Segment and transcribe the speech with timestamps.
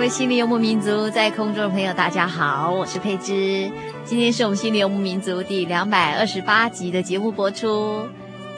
[0.00, 3.70] 各位心灵游牧民族在空中的朋友，大家好，我是佩芝。
[4.02, 8.08] 今天是我们心灵游牧民族第两百二十八集的节目播出。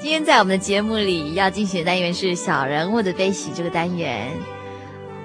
[0.00, 4.28] 今天在我们的节目里要进行的单元是“小人物的悲喜”这个单元。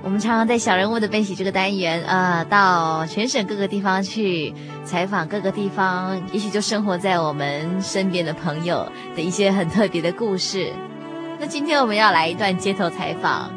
[0.02, 4.52] 我们常常在“小人物的悲喜”这个单元，呃，到全省各个地方去
[4.84, 10.74] 采访各个地方，也许就生活在我们身边的朋友的一些很特别的故事。
[11.40, 13.56] 那今天我们要来一段街头采访。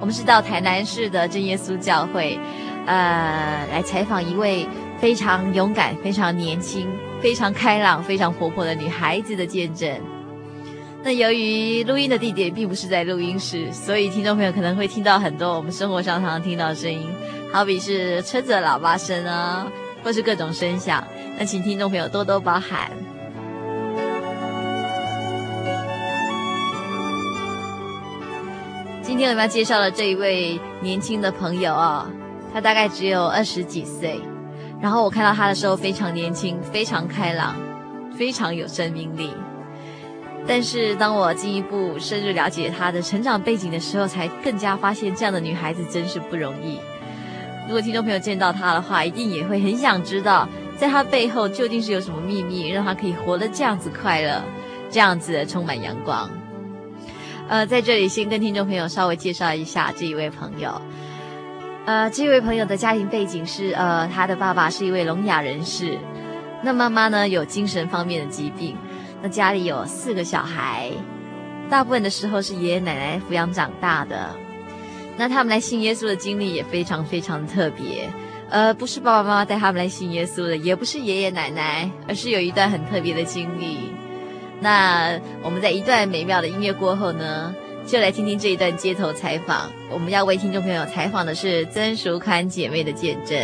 [0.00, 2.38] 我们是到台南市的真耶稣教会，
[2.86, 4.66] 呃，来采访一位
[4.98, 6.88] 非常勇敢、非常年轻、
[7.20, 9.90] 非常开朗、非常活泼的女孩子的见证。
[11.02, 17.08] 那由于录音的地点并不是在录音室，所以听众朋友可能会听到很多我们生活上常常听到的声音，
[17.52, 19.66] 好比是车子的喇叭声啊，
[20.04, 21.02] 或是各种声响。
[21.38, 22.90] 那请听众朋友多多包涵。
[29.18, 32.08] 今天我们要介绍的这一位年轻的朋友啊、
[32.54, 34.20] 他大概只有二十几岁，
[34.80, 37.56] 然后我看到他的时候非常年轻，非常开朗，
[38.16, 39.34] 非常有生命力。
[40.46, 46.78] 但是当我进一步深入了解他的成长背景的时候，才更加发现这样的女孩子真是不容易。
[47.66, 54.40] 如果听众朋友见到她的话，一定也会很想知道，在她背后究竟是有什么秘密，让她可以活得这样子快乐，
[54.88, 56.30] 这样子充满阳光。
[57.48, 60.80] 呃，在这里先跟听众朋友稍微介绍一下这一位朋友。
[61.86, 65.98] 呃，这位朋友的家庭背景是，呃，他的爸爸是一位聋哑人士，
[66.62, 68.76] 那妈妈呢有精神方面的疾病，
[69.22, 70.90] 那家里有四个小孩，
[71.70, 74.36] 大部分的时候是爷爷奶奶抚养长大的。
[75.16, 78.10] 那他们来信耶稣的经历也非常非常特别，
[78.50, 83.94] 呃，不是爸爸妈妈带他们来信耶稣的，也不是爷爷奶奶，而是有一段很特别的经历。
[84.60, 87.54] 那我们在一段美妙的音乐过后呢，
[87.86, 89.70] 就来听听这一段街头采访。
[89.90, 93.38] 我们要为听众朋友采访的是曾淑宽姐妹的见证。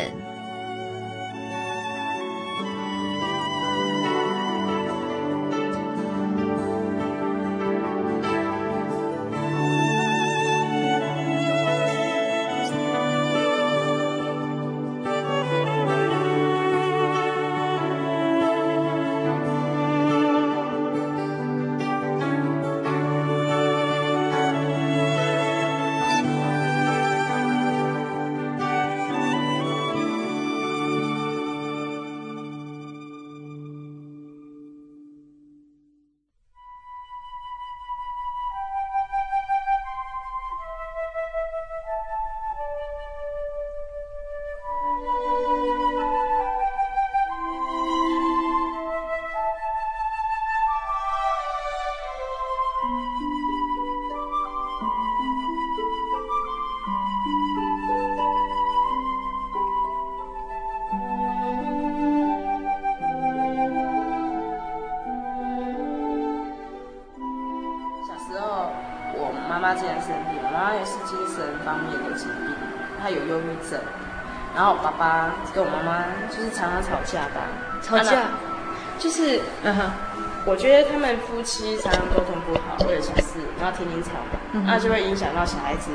[81.63, 84.11] 们夫妻常常沟通不好，为了小事，然后天天吵，
[84.53, 85.91] 那、嗯、就会影响到小孩子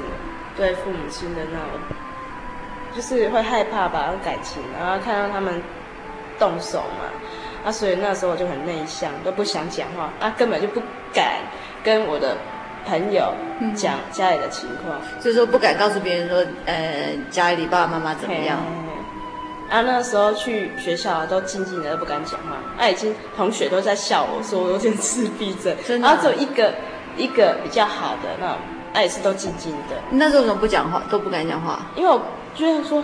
[0.55, 1.79] 对父母亲的那种，
[2.95, 5.61] 就是会害怕吧，感情，然后看到他们
[6.37, 10.81] 动手嘛，啊，所以那时候我就很内向，都不想讲话，啊，根本就不
[11.13, 11.39] 敢
[11.83, 12.37] 跟我的
[12.85, 13.33] 朋友
[13.75, 18.59] 讲家里的情况，所以说不敢告诉别人说，呃，家里爸爸妈妈怎么样。
[19.69, 22.57] 啊，那时候去学校都静静的，都不敢讲话。
[22.77, 26.73] 啊，已经同学都在笑我说我有点自闭症，真的啊、然后只有一个
[27.17, 28.57] 一个比较好的那种，
[28.93, 29.95] 啊，也是都静静的。
[30.09, 31.79] 那时候怎么不讲话，都不敢讲话？
[31.95, 32.19] 因为我
[32.55, 33.03] 觉得说，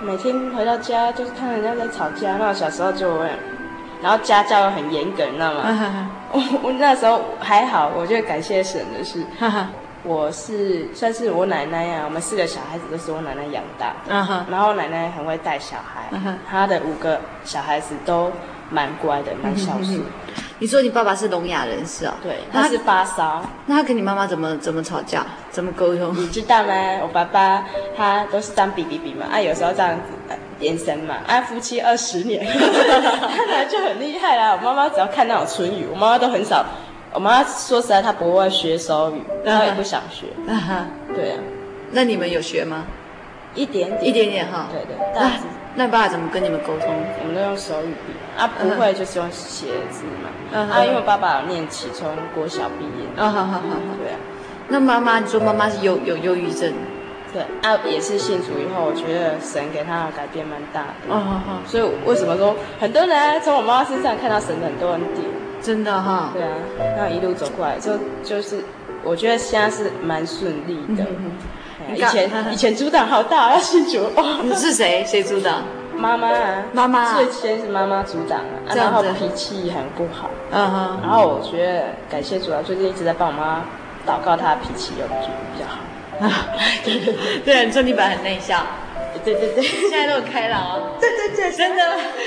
[0.00, 2.36] 每天回到家就是看人家在吵架。
[2.38, 3.30] 那我小时候就会，
[4.00, 6.10] 然后家教又很严格，你知道吗？
[6.32, 9.22] 我我那时候还好，我觉得感谢神的是。
[10.06, 14.14] 我是算是我奶奶呀、啊，我们四个小孩子都是我奶奶养大的。
[14.14, 14.50] Uh -huh.
[14.50, 16.34] 然后我奶奶很会带小孩，uh -huh.
[16.48, 18.30] 她的五个小孩子都
[18.70, 20.00] 蛮乖的，蛮孝顺。
[20.58, 22.14] 你说你爸爸是聋哑人士哦？
[22.22, 23.42] 对，他是发烧。
[23.66, 25.26] 那他跟你妈妈怎么怎么吵架？
[25.50, 26.16] 怎么沟通？
[26.16, 26.72] 你知道吗？
[27.02, 27.64] 我爸爸
[27.96, 34.52] 他都是当比比比嘛，啊，有时候这样子延伸嘛，啊，夫妻二十年， 看来就很厉害啦。
[34.52, 36.64] 我妈妈只要看那种唇语，我妈妈都很少。
[37.16, 40.26] 我妈说实在，她不会学手语，她也不想学。
[40.46, 41.38] 啊哈，对啊。
[41.92, 42.84] 那你们有学吗？
[43.54, 44.66] 一点点，一点点哈。
[44.70, 44.94] 对对。
[45.14, 45.30] 那
[45.76, 46.94] 那爸爸怎么跟你们沟通？
[47.22, 50.60] 我们都用手语比啊，不会就是用写字嘛。
[50.60, 53.08] 啊，因为爸爸有念起从国小毕业。
[53.16, 53.80] 啊哈哈哈。
[53.98, 54.18] 对啊。
[54.68, 56.70] 那妈妈，你说妈妈是有有忧郁症？
[57.32, 61.14] 对啊，也是信主以后，我觉得神给她的改变蛮大的。
[61.14, 61.60] 啊哈哈。
[61.66, 65.24] 所以为什么说很多人从我妈妈身上看到神的很多恩典？
[65.66, 66.48] 真的哈，对啊，
[66.96, 68.62] 那一路走过来，就就是，
[69.02, 71.02] 我觉得现在是蛮顺利的。
[71.02, 71.32] 嗯
[71.88, 74.38] 嗯、以前 以前阻挡好大，要信主哦。
[74.44, 75.04] 你是谁？
[75.04, 75.64] 谁阻挡？
[75.96, 77.14] 妈妈啊，妈妈。
[77.14, 80.30] 最先是妈妈阻挡啊，然后脾气很不好。
[80.52, 81.00] 嗯哼。
[81.02, 83.64] 然后我觉得感谢主啊，最近一直在帮我妈
[84.06, 85.14] 祷告，她的脾气有比
[85.58, 85.78] 较好。
[86.24, 86.46] 啊，
[86.84, 88.64] 对对对，对啊，你说你本来很内向。
[89.34, 90.96] 对对对，现在都很开朗哦。
[91.00, 91.82] 对对对，真的，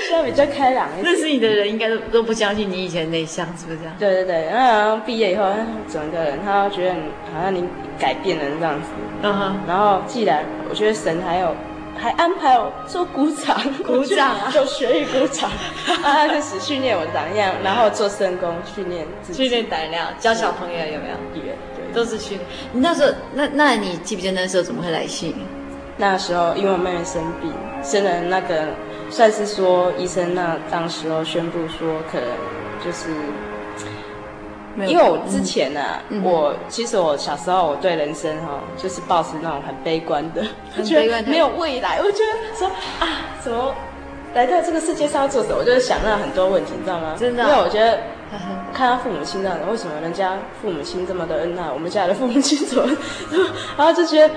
[0.08, 0.86] 现在比较开朗。
[1.02, 3.94] 认识你的人应该都都不相信你以前内向，是不是这样？
[3.98, 5.46] 对对对，然后毕业以后，
[5.88, 7.00] 整个人他觉得你
[7.34, 7.64] 好像你
[7.98, 8.88] 改变了这样子。
[9.22, 9.56] 嗯哼。
[9.66, 11.54] 然后既然我觉得神还有
[11.98, 15.50] 还安排我做鼓掌，鼓掌啊， 就学语鼓掌，
[16.02, 21.16] 啊，开始训练我的胆量，然后做圣工训练自己，训练胆量，教小朋友有没有？
[21.34, 22.38] 对对，都是训。
[22.72, 25.34] 你那时候，那那你记不记得那时候怎么会来信？
[26.00, 27.52] 那时候，因为我妹妹生病，
[27.82, 28.68] 生了那个，
[29.10, 32.26] 算是说医生那当时候宣布说，可能
[32.82, 33.10] 就是，
[34.88, 40.42] 因为我之前呢、啊嗯，我其实我小时候我对人生哈，就是抱持那种很悲观的，
[40.74, 41.98] 很悲观，没有未来。
[41.98, 42.66] 我觉得说
[42.98, 43.06] 啊，
[43.42, 43.74] 怎么
[44.32, 45.56] 来到这个世界上要做什么？
[45.58, 47.14] 我就想到很多问题，你知道吗？
[47.18, 47.98] 真的，因为我觉得
[48.72, 52.96] 看到父母亲这样的，为什么人家父母亲这么的恩爱，我们家的父母亲怎么，
[53.76, 54.34] 然后就觉得。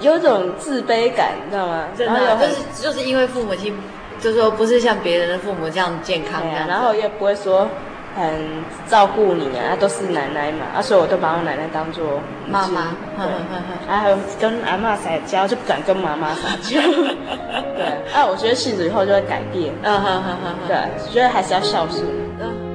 [0.00, 1.84] 有一种自卑感，你知道吗？
[1.96, 3.74] 真的，就是就是因为父母亲，
[4.20, 7.68] 就是说不是像别人的父母这样健康这样，然后也不会说
[8.16, 8.24] 很
[8.88, 12.94] 照顾你啊，都是奶奶嘛，啊，所以我都把我奶奶当做妈妈，
[13.88, 16.80] 然后跟阿妈撒娇就不敢跟妈妈撒娇，
[17.76, 20.76] 对，啊，我觉得信主以后就会改变，嗯哼哼哼，对，
[21.12, 22.04] 觉得还是要孝顺。
[22.38, 22.67] 是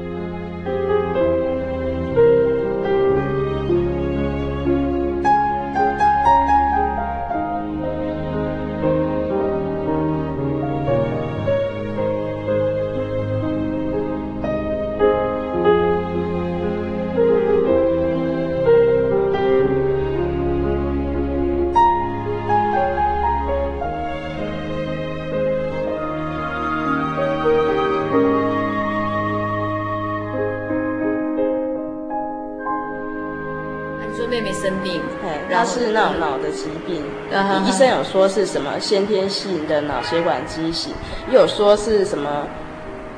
[38.14, 40.94] 说是什么先天性的脑血管畸形，
[41.32, 42.30] 又有说是什么，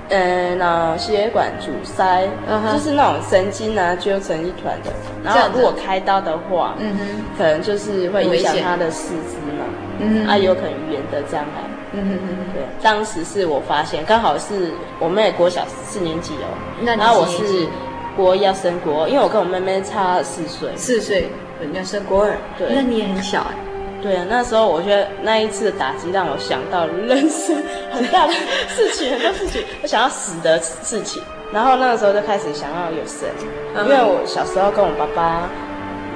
[0.07, 2.71] 呃，脑血管阻塞，uh -huh.
[2.71, 4.91] 就是那种神经啊揪成一团的。
[5.21, 7.01] 然后如果开刀的话，嗯哼，
[7.37, 9.65] 可能就是会影响他的四肢嘛，
[9.99, 11.61] 嗯哼，啊，有可能语言的障碍，
[11.91, 12.17] 嗯哼。
[12.53, 16.47] 对，当时是我发现，刚好是我妹国小四年级哦，
[16.81, 17.67] 那然后我是
[18.15, 21.27] 国一要升国，因为我跟我妹妹差四岁，四岁。
[21.61, 23.55] 人家升国二，对，那你也很小哎。
[24.05, 27.55] 对啊，那时候我觉得那一次的打击让我想到人生
[27.91, 28.33] 很大的
[28.67, 31.23] 事情，很多事情，我想要死的事情。
[31.51, 33.27] 然后那个时候就开始想要有神，
[33.83, 35.49] 因为我小时候跟我爸爸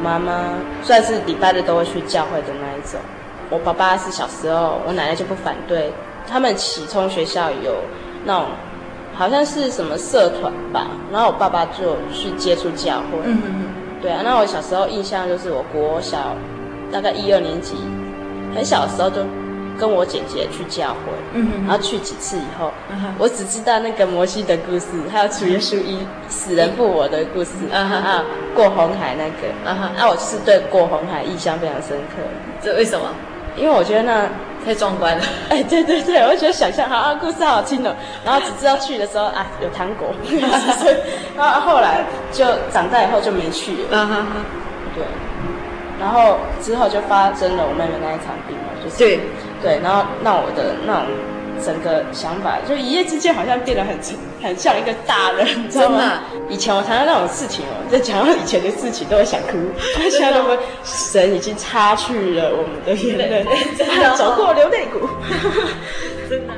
[0.03, 0.53] 妈妈
[0.83, 2.99] 算是礼拜日都会去教会的那一种。
[3.49, 5.91] 我爸爸是小时候，我奶奶就不反对。
[6.29, 7.73] 他们启聪学校有
[8.23, 8.45] 那种
[9.15, 13.17] 好像是什么社团吧，然后我爸爸就去接触教会。
[13.25, 13.67] 嗯
[13.99, 16.35] 对啊，那我小时候印象就是我国小
[16.91, 17.75] 大概一二年级，
[18.55, 19.21] 很小的时候就
[19.77, 28.23] 跟我姐姐去教会，嗯哼，然后去几次以后，嗯，我只知道那个摩西的故事，还有主耶稣一死人复活的故事，嗯哼，啊，
[28.55, 32.21] 过红海那个，啊哈，那我是对过红海印象非常深刻。
[32.61, 33.05] 这为什么？
[33.55, 34.29] 因为我觉得那。
[34.65, 35.23] 太壮观了！
[35.47, 37.95] 哎，对对对，我觉得想象好啊，故事好好听哦。
[38.25, 40.09] 然后只知道去的时候啊，有糖果，
[41.37, 42.03] 然后后来
[42.33, 43.87] 就长大以后就没去了。
[43.91, 44.31] 嗯哼哼，
[44.93, 45.03] 对。
[45.99, 49.19] 然后之后就发生了我妹妹那一场病嘛，就是对
[49.61, 51.05] 对，然后让我的那种。
[51.61, 53.93] 整个想法就一夜之间好像变得很
[54.41, 56.21] 很像一个大人，你知道吗？
[56.47, 59.57] 以前我谈到那种事情哦，在讲到以前的事情都会想哭，
[60.09, 63.45] 现在都会神已经擦去了我们的眼泪，
[63.77, 65.01] 真的 走过流泪谷，
[66.29, 66.53] 真的。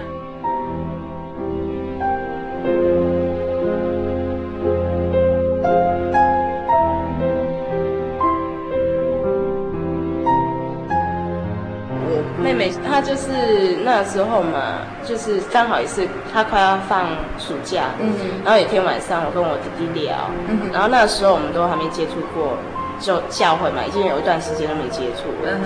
[12.87, 17.07] 他就是那时候嘛，就是刚好也是她快要放
[17.37, 22.57] 暑假，嗯，然后有一天晚上我跟我弟弟聊，嗯，然后那时候我们都还没接触过，
[22.99, 25.57] 就教会嘛，已经有一段时间都没接触了，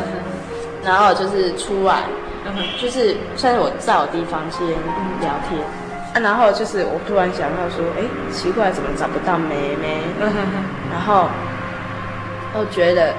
[0.83, 2.03] 然后就是出来，
[2.45, 4.67] 嗯，就是算是我在我弟房间
[5.21, 5.59] 聊天，
[6.13, 10.03] 啊，然后就是我突然想到说，哎，奇怪，怎么找不到妹妹？
[10.91, 11.27] 然后
[12.53, 13.13] 我觉得。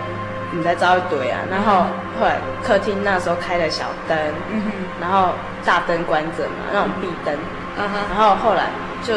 [0.53, 1.87] 你在招一堆啊，然后
[2.21, 4.17] 后来客厅那时候开了小灯，
[4.51, 5.31] 嗯哼，然后
[5.65, 7.35] 大灯关着嘛，那种壁灯，
[7.77, 8.65] 嗯哼，然后后来
[9.03, 9.15] 就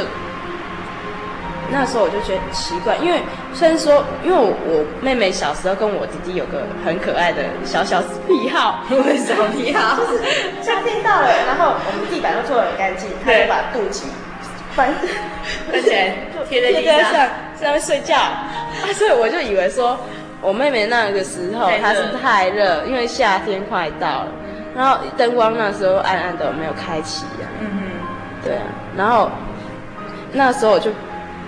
[1.72, 3.22] 那时候我就觉得奇怪，因为
[3.54, 9.96] 虽然说，因为我，我妹妹小时候跟我弟弟有个很可爱的小小癖好， 为什么癖好？
[10.02, 10.24] 就是
[10.64, 14.06] 夏天到了，然后我们地板都做得很干净，他就把肚脐
[14.74, 14.92] 翻
[15.72, 16.16] 翻起来
[16.50, 17.14] 贴在地上，
[17.56, 19.96] 在上面睡觉，啊，所以我就以为说。
[20.42, 24.32] 我妹妹那个时候她是太热，因为夏天快到了，
[24.76, 27.48] 然后灯光那时候暗暗的没有开启呀。
[27.60, 27.82] 嗯哼，
[28.44, 28.64] 对啊，
[28.98, 29.30] 然后
[30.32, 30.92] 那时候我就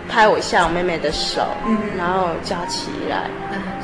[0.10, 3.29] 拍我一下我妹妹的手，嗯哼，然后叫起来，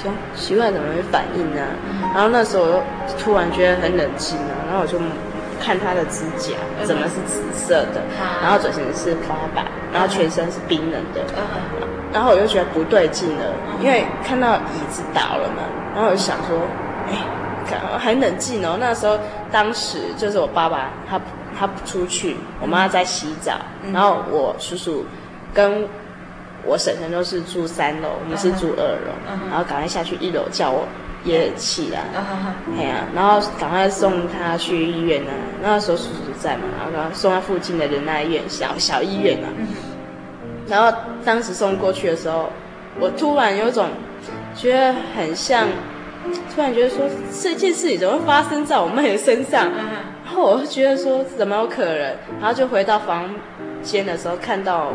[0.01, 1.61] 说奇怪怎么会反应呢？
[2.13, 2.83] 然后那时候我又
[3.17, 4.99] 突然觉得很冷静啊，然后我就
[5.61, 8.01] 看她的指甲怎么是紫色的，
[8.43, 11.21] 然后嘴唇是发白，然后全身是冰冷的。
[12.13, 16.57] 然后我就觉得不对劲了，因为看到椅子倒了嘛，然后我就想说，
[17.07, 17.17] 哎，
[17.99, 18.77] 很冷静哦。
[18.79, 19.19] 那时候
[19.51, 21.19] 当时就是我爸爸他
[21.57, 23.53] 他不出去，我妈在洗澡，
[23.93, 25.05] 然后我叔叔
[25.53, 25.85] 跟
[26.65, 29.11] 我婶婶都是住三楼，我们是住二楼，
[29.49, 30.87] 然后赶快下去一楼叫我
[31.23, 32.05] 爷爷起来，
[32.77, 35.31] 哎呀，然后赶快送他去医院呢。
[35.61, 39.47] 那时候叔叔在嘛，然后送他附近的仁爱医院小小医院啊。
[40.67, 42.49] 然后当时送过去的时候，
[42.99, 43.89] 我突然有种
[44.55, 45.67] 觉得很像，
[46.53, 47.07] 突然觉得说
[47.41, 49.71] 这件事情怎么会发生在我妹的身上？
[50.25, 51.99] 然后我就觉得说怎么有可能？
[52.39, 53.29] 然后就回到房
[53.81, 54.93] 间的时候，看到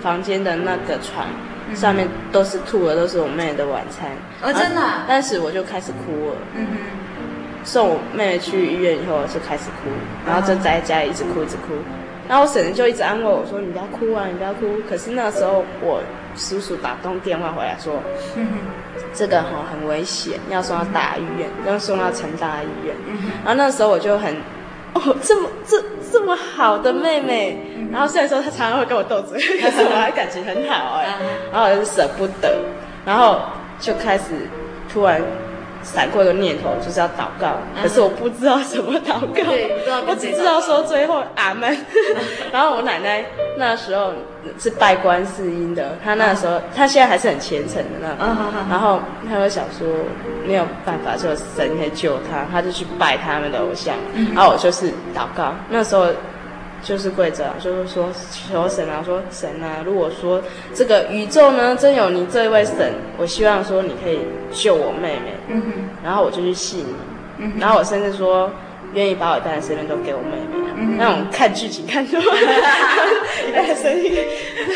[0.00, 1.26] 房间的那个床
[1.74, 4.10] 上面都是吐的，都是我妹的晚餐。
[4.42, 4.82] 哦，真的？
[5.08, 6.36] 当时我就开始哭了。
[6.54, 6.76] 嗯哼。
[7.64, 9.90] 送我妹妹去医院以后，我就开始哭，
[10.26, 11.74] 然后就在家里一直哭，一直哭。
[12.28, 16.02] 然后我婶婶就一直安慰我说：“你不要哭啊，你不要哭。”可是那时候我
[16.36, 17.94] 叔叔打通电话回来说：
[19.14, 22.94] “这个哈很危险，要送到大医院，要送到成大医院。”
[23.44, 24.36] 然后那时候我就很
[24.92, 25.82] 哦，这么这
[26.12, 27.58] 这么好的妹妹，
[27.90, 31.06] 然后虽然说她常常会跟我斗嘴， 可是我还感情很好哎。
[31.50, 32.58] 然后我就舍不得，
[33.06, 33.40] 然后
[33.80, 34.24] 就开始
[34.92, 35.22] 突然。
[35.82, 39.52] 闪过一个念头，就是要祷告，可是我不知道怎么祷告，
[40.06, 41.76] 我只知道说最后阿门。
[42.52, 43.24] 然后我奶奶
[43.56, 44.12] 那时候
[44.58, 48.36] 是拜观世音的，她那时候她现在还是很虔诚的那种，
[48.70, 49.86] 然后她就想说
[50.46, 53.94] 没有办法，就神可以救她，她就去拜他们的偶像，
[54.34, 56.06] 然后我就是祷告，那时候。
[56.82, 60.40] 就是跪着，就是说求神啊，说神啊，如果说
[60.74, 64.20] 这个宇宙呢真有你这位神，我希望说你可以
[64.52, 65.72] 救我妹妹，嗯哼，
[66.04, 66.94] 然后我就去信你，
[67.38, 68.50] 嗯，然后我甚至说
[68.94, 72.26] 愿意把我一半的生命都给我妹妹，那种看剧情看多了，
[73.48, 74.12] 一半的生命，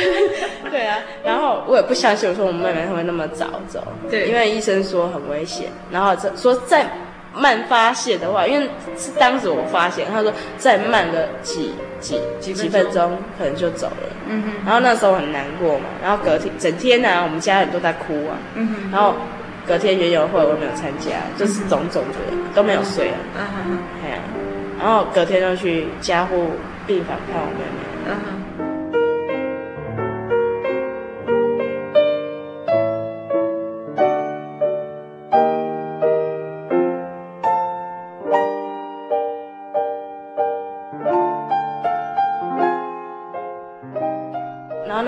[0.71, 6.90] 对啊，然后我也不相信我说我妹妹会那么早走，对，因为医生说很危险，然后这说在。
[7.34, 14.08] 慢发现的话，因为是当时我发现，他说再慢个几几几几分钟，可能就走了。
[14.28, 14.52] 嗯哼。
[14.64, 18.36] 然后那时候很难过嘛，然后隔天整天呢、啊，我们家人都在哭啊。
[18.54, 18.90] 嗯哼。
[18.92, 19.14] 然后
[19.66, 23.16] 隔天园游会我没有参加，就是种种的都没有睡啊。
[23.38, 23.78] 嗯哼。
[24.04, 24.18] 哎呀，
[24.78, 26.50] 然后隔天就去加护
[26.86, 28.08] 病房看我妹妹。
[28.08, 28.71] 嗯哼。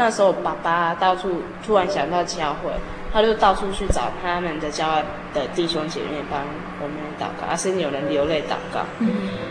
[0.05, 2.71] 那时候爸爸到处突然想到教会，
[3.11, 6.43] 他就到处去找他们的教会的弟兄姐妹帮
[6.83, 8.81] 我们祷告，啊，甚至有人流泪祷告。
[8.99, 9.09] 嗯、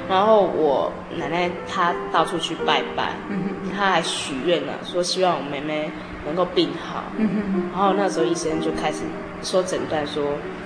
[0.08, 5.90] 然后我奶奶她到处去拜拜，嗯、她还许愿了，说希望我妹妹
[6.24, 7.02] 能够病好。
[7.18, 9.00] 嗯、然后那时候医生就开始
[9.42, 10.24] 说诊断说。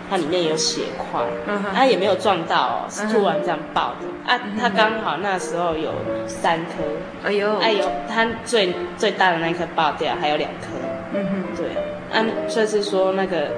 [0.10, 1.78] 它里面有血块，它、uh huh.
[1.80, 4.38] 啊、也没有撞到哦，是突然这样爆的、uh.
[4.38, 4.42] 啊。
[4.60, 5.92] 它刚好那时候有
[6.28, 6.84] 三颗，
[7.24, 10.68] 哎呦，哎呦，它最最大的那颗爆掉，还有两颗。
[11.14, 11.58] 嗯哼、uh，huh.
[11.58, 13.52] 对，啊，所以是说那个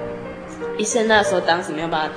[0.77, 2.15] 医生那时候当时没有办法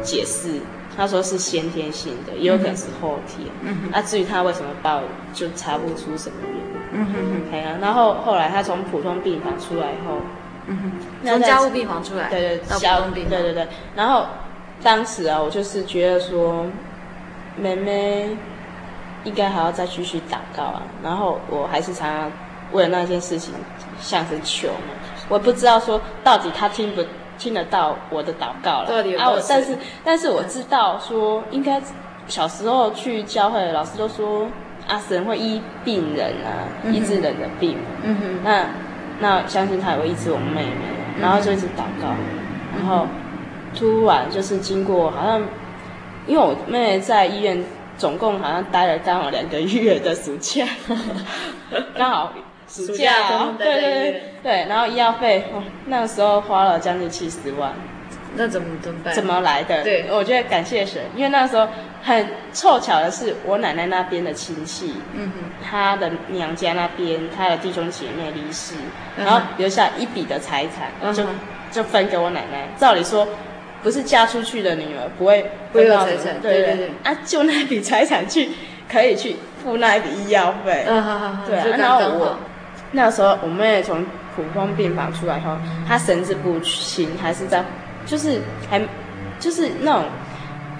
[0.00, 0.60] 解释，
[0.96, 3.48] 他说是先天性的，也有可能是后天。
[3.62, 3.98] 嗯哼、uh，huh.
[3.98, 5.00] 啊，至于他为什么爆，
[5.34, 6.62] 就查不出什么原因。
[6.94, 7.14] 嗯哼
[7.50, 10.18] 哼，然后后来他从普通病房出来以后。
[10.66, 13.68] 嗯哼，从家务病房出来，对对，到普通病房，对对对。
[13.96, 14.26] 然后
[14.82, 16.64] 当时啊，我就是觉得说，
[17.56, 18.36] 妹妹
[19.24, 20.82] 应该还要再继续祷告啊。
[21.02, 22.32] 然后我还是常常
[22.72, 23.52] 为了那件事情
[24.00, 24.94] 向神求嘛。
[25.28, 27.04] 我不知道说到底他听不
[27.38, 28.86] 听得到我的祷告了。
[28.86, 31.82] 对啊，我但是但是我知道说，应该
[32.28, 34.46] 小时候去教会，老师都说
[34.86, 37.76] 啊，神会医病人啊，医治人的病。
[38.04, 38.66] 嗯哼，那。
[39.22, 40.66] 那相信他也会医治我妹妹，
[41.20, 42.08] 然后就一直祷告，
[42.76, 43.06] 然后
[43.74, 45.40] 突然就是经过好像，
[46.26, 47.64] 因为我妹妹在医院
[47.96, 50.66] 总共好像待了刚好两个月的暑假，
[51.96, 52.32] 刚好
[52.66, 53.14] 暑假，
[53.56, 57.72] 对对对对，然后医药费哦，那个时候花了将近七十万。
[58.36, 59.14] 那怎么怎么办？
[59.14, 59.82] 怎么来的？
[59.82, 61.68] 对，我觉得感谢神，因为那时候
[62.02, 68.74] 很凑巧的是，我奶奶那边的亲戚，嗯哼，她的娘家那边，她的弟兄姐妹离世，
[69.16, 71.24] 然后留下一笔的财产，就
[71.70, 72.68] 就分给我奶奶。
[72.76, 73.28] 照理说，
[73.82, 78.48] 不是嫁出去的女儿不会不会有财产，对对对，啊，就那笔财产去
[78.90, 82.38] 可以去付那一笔医药费，嗯好好，对，然后我
[82.92, 87.62] 那时候我妹从普通病房出来后，她神志不清，还是在。
[88.06, 88.80] 就是还，
[89.38, 90.04] 就是那种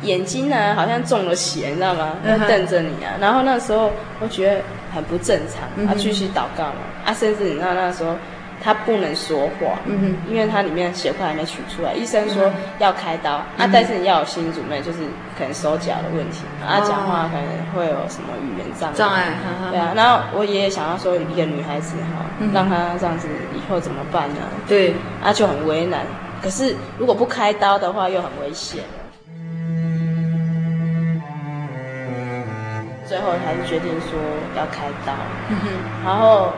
[0.03, 2.17] 眼睛呢，好像中了邪，你知道吗？
[2.49, 3.15] 瞪着你啊。
[3.21, 4.61] 然后那时候我觉得
[4.95, 6.81] 很不正常，啊继续祷告嘛。
[7.05, 8.15] 啊，甚至你知道那时候
[8.63, 11.93] 他不能说话，嗯哼，因为他里面血块还没取出来。
[11.95, 14.99] 医生说要开刀啊，但是你要有心理准备，就是
[15.37, 18.95] 可能手脚的问题啊，讲话可能会有什么语言障碍。
[18.97, 19.33] 障碍，
[19.71, 19.93] 对啊。
[19.97, 24.37] 然后我爷爷想要说一个女孩子哈，让她这样子以后怎么办呢？
[24.69, 26.01] 对，啊就很为难。
[26.43, 28.83] 可是如果不开刀的话，又很危险。
[33.07, 34.19] 最后还是决定说
[34.57, 35.13] 要开刀，
[36.05, 36.53] 然后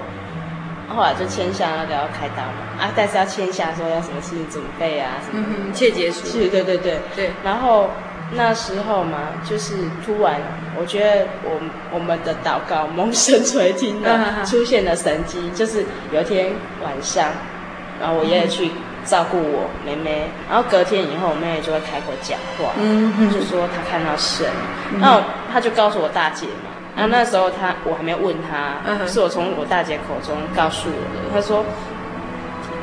[0.88, 2.81] 后来就签下那个要开刀嘛。
[2.81, 6.27] 啊，但是要签下说要什么事情准备啊，什么切结束。
[6.27, 7.31] 是，对对对对。
[7.42, 7.88] 然后
[8.33, 9.75] 那时候嘛，就是
[10.07, 10.40] 突然，
[10.79, 11.61] 我觉得我
[11.92, 17.31] 我们的祷告蒙神垂听了，出现了神机，就是有一天晚上，
[18.01, 18.70] 然后我爷爷去。
[19.05, 23.31] 照顾我妹妹，然后隔天以后，我妹妹就会开口讲话，嗯、哼。
[23.31, 24.47] 就说她看到神，
[24.93, 25.21] 嗯、然后
[25.53, 31.31] 她就告诉我大姐嘛，然后那时候她我还没有问她，嗯、是我从我大姐口中告诉我的。
[31.33, 31.64] 她说，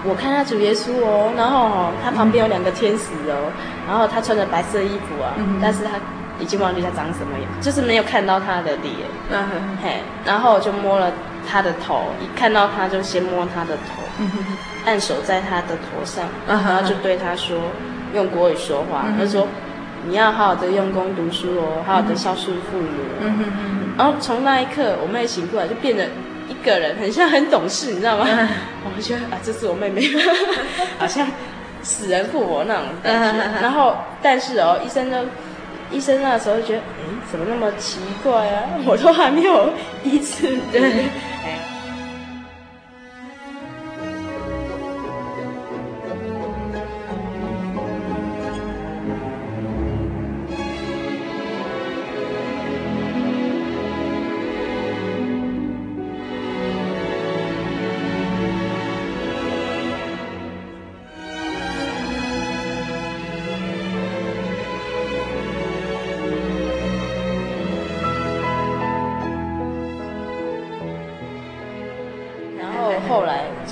[0.03, 3.51] 我看到主耶稣哦，然后哦，他旁边有两个天使哦，
[3.87, 5.91] 然后她穿着白色衣服啊，嗯、但是她
[6.39, 8.95] 已经忘记他长什么样，就是没有看到他的脸，
[9.29, 9.77] 嗯、哼。
[9.83, 11.11] 嘿，然后我就摸了
[11.49, 14.03] 他的头，一看到他就先摸他的头。
[14.19, 14.29] 嗯
[14.83, 17.55] 按手在他的头上，然后就对他说，
[18.15, 19.05] 用国语说话。
[19.15, 19.47] 他说
[20.09, 22.87] ：“你要好好的用功读书哦，好好的孝顺父母。”
[23.95, 26.07] 然后从那一刻，我妹醒过来，就变得
[26.49, 28.25] 一个人，很像很懂事，你知道吗？
[28.83, 30.01] 我觉得啊，这是我妹妹，
[30.97, 31.27] 好像
[31.83, 33.61] 死人复活那种感觉。
[33.61, 35.23] 然后，但是哦，医生呢，
[35.91, 38.63] 医生那时候就觉得，哎，怎么那么奇怪啊？
[38.83, 39.69] 我都还没有
[40.03, 40.57] 医治。
[40.73, 41.05] 对。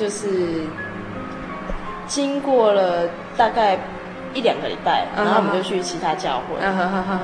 [0.10, 0.28] 就是
[2.08, 3.78] 经过了大概
[4.34, 6.56] 一两个礼拜，然后我们就去其他教会，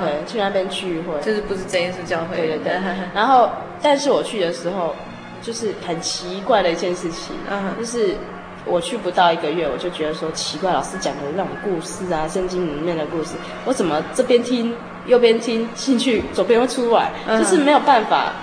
[0.04, 2.74] 对，去那边聚会，就是不是真耶稣教会，对对对。
[3.12, 3.50] 然后，
[3.82, 4.94] 但是我去的时候，
[5.42, 7.36] 就是很奇怪的一件事情，
[7.80, 8.16] 就是
[8.66, 14.76] 我去不到一个月，我就觉得说奇怪，老师讲的那种故事啊，圣经里面的故事，我怎么这边听，
[15.08, 18.34] 右边听进去，左边会出来，就是没有办法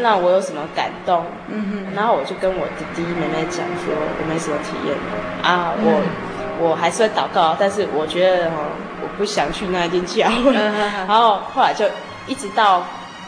[0.00, 1.24] 让我有什么感动。
[1.48, 1.94] 嗯哼。
[1.94, 4.96] 然后我就跟我弟弟妹妹讲说，我没什么体验
[5.42, 10.56] 啊，我、嗯、我还是会祷告，但是我觉得哦，我不想去那间教会。
[10.56, 10.74] 嗯、
[11.06, 11.86] 然后后来就
[12.26, 12.82] 一直到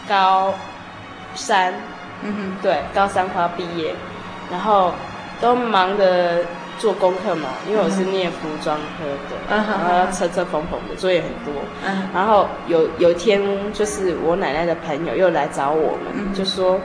[0.08, 0.52] 高
[1.34, 1.72] 三，
[2.22, 3.94] 嗯哼，对，高三快要毕业，
[4.50, 4.92] 然后
[5.40, 6.44] 都忙着。
[6.82, 11.62] 做功课嘛，因为我是念服装科的，嗯、然后要车车缝缝的，作业很多。
[11.86, 13.40] 嗯、然后有有一天，
[13.72, 16.80] 就是我奶奶的朋友又来找我们，嗯、就说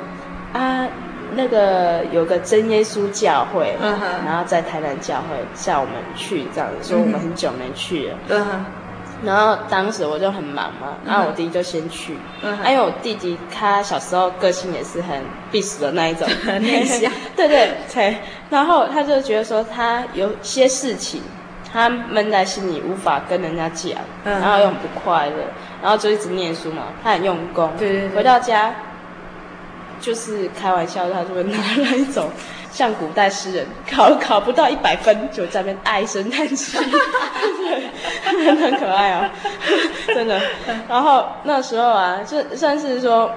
[0.54, 0.88] 啊，
[1.34, 8.18] 那个有个真耶稣教会，嗯、然后在台南教会叫我们去，这样子说我们很久没去了。
[8.30, 8.66] 嗯
[9.24, 18.18] 然后当时我就很忙嘛，然后我弟弟就先去，嗯，因为我弟弟他小时候个性也是很闭俗的那一种， 很内向， 对对对，
[18.50, 21.22] 然后他就觉得说他有些事情
[21.74, 23.92] 他闷在心里无法跟人家讲，
[24.24, 25.36] 然后又很不快乐，
[25.82, 28.74] 然后就一直念书嘛，他很用功，对对对，回到家
[30.00, 32.30] 就是开玩笑，他就会拿那一种。
[32.78, 39.28] 像古代诗人考考不到一百分，就在那边唉声叹气，对，很可爱啊，
[40.14, 40.40] 真的。
[40.88, 43.32] 然后那时候啊，就算是说，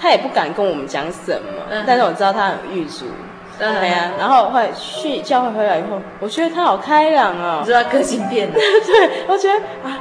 [0.00, 3.04] 他也不敢跟我们讲什么，嗯、但是我知道他很狱卒，
[3.58, 4.12] 对呀。
[4.18, 10.00] 然后后来去教会回来以后，我觉得他好开朗啊，你知道他个性变了， 对，我觉得啊，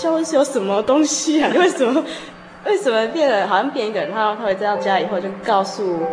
[0.00, 1.50] 教会是有什么东西啊？
[1.56, 2.04] 为什么
[2.66, 3.48] 为什么变了？
[3.48, 6.06] 好像变一个人，他他回到家以后就告诉。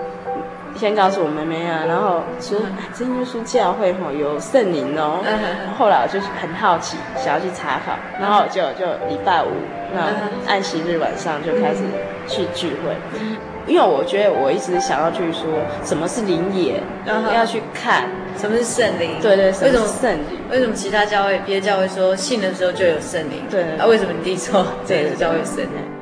[0.76, 2.60] 先告诉我妹妹啊，然后说
[2.94, 5.20] 真耶稣教会吼有圣灵哦。
[5.78, 9.48] 后来我就很好奇，想要去查考，然后就就礼拜五
[9.94, 11.84] 那安息日晚上就开始
[12.28, 12.96] 去聚会，
[13.68, 15.48] 因为我觉得我一直想要去说
[15.84, 19.20] 什么是灵眼，要去看什么是圣灵。
[19.22, 20.42] 对对，什么是圣灵？
[20.50, 23.44] 为什么其他教会别的教会说信的时候就有圣灵？
[23.50, 25.93] 对，啊，为什么你弟说这个教会圣灵？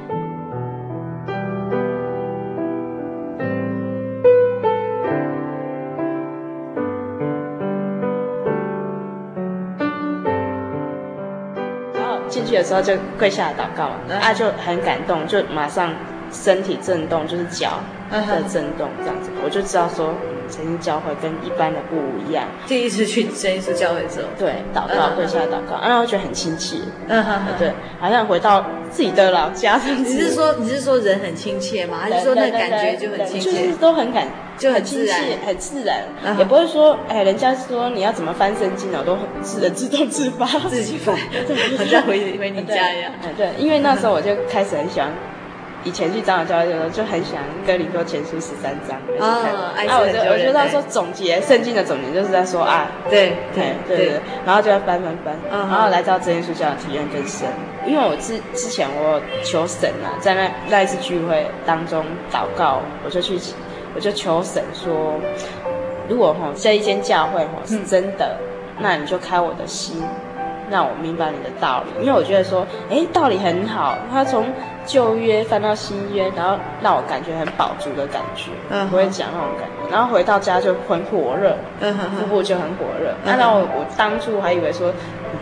[12.52, 15.94] 有时候就跪下来祷告，啊，就很感动，就马上
[16.32, 17.80] 身体震动，就是脚
[18.12, 20.14] 的震动这样子，我就知道说，
[20.50, 21.96] 真耶稣教会跟一般的不
[22.28, 22.46] 一样。
[22.68, 29.80] 第一次去真耶稣教会的时候，对，祷告跪下来祷告，然后觉得很亲切，嗯哼，对，好像回到自己的老家。
[29.86, 32.00] 你是说你是说人很亲切吗？
[32.02, 33.52] 还是说那感觉就很亲切？
[33.52, 36.04] 就是都很感，就很自然，很自然，
[36.38, 41.16] 也不会说，哎，人家说你要怎么翻身经脑，都很自然自动自发，自己翻，
[41.78, 43.12] 好像回回你家一样。
[43.38, 45.10] 对，因为那时候我就开始很喜欢。
[45.84, 48.98] 以前去长老教会的时候，就很喜欢哥林多前书十三章。
[49.20, 52.88] 哦，啊，我就我觉得说总结圣经的总结就是在说爱。
[53.10, 57.48] 对对对，然后就要翻翻翻，然后来到真耶稣教的体验更深。
[57.86, 63.40] 因为我之之前我求神啊，在那那一次聚会当中祷告，我就去
[63.96, 65.16] 我就求神说，
[66.08, 68.38] 如果哈这一间教会哈是真的，
[68.80, 70.04] 那你就开我的心。
[70.72, 74.46] 让我明白你的道理，因为我觉得说，哎，道理很好，他从
[74.86, 83.14] 旧约翻到新约，然后让我感觉很饱足的感觉，嗯，不会讲那种感觉，然后回到家就很火热，嗯哼，腹部就很火热。
[83.24, 84.92] 那让我我当初还以为说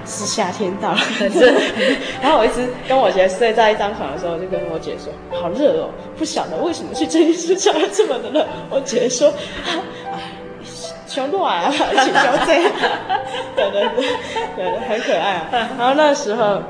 [0.06, 0.98] 是夏天到了，
[2.22, 8.46] 然后我一直跟我姐睡在一张床的时候，就跟我姐说，好热哦，不晓得为什么去真耶稣教会这么的热。
[8.70, 9.32] 我姐说。
[11.20, 12.72] 求暖啊， 请求这样，
[13.56, 13.82] 对对
[14.56, 15.48] 对，对，很可爱啊。
[15.78, 16.62] 然后那时候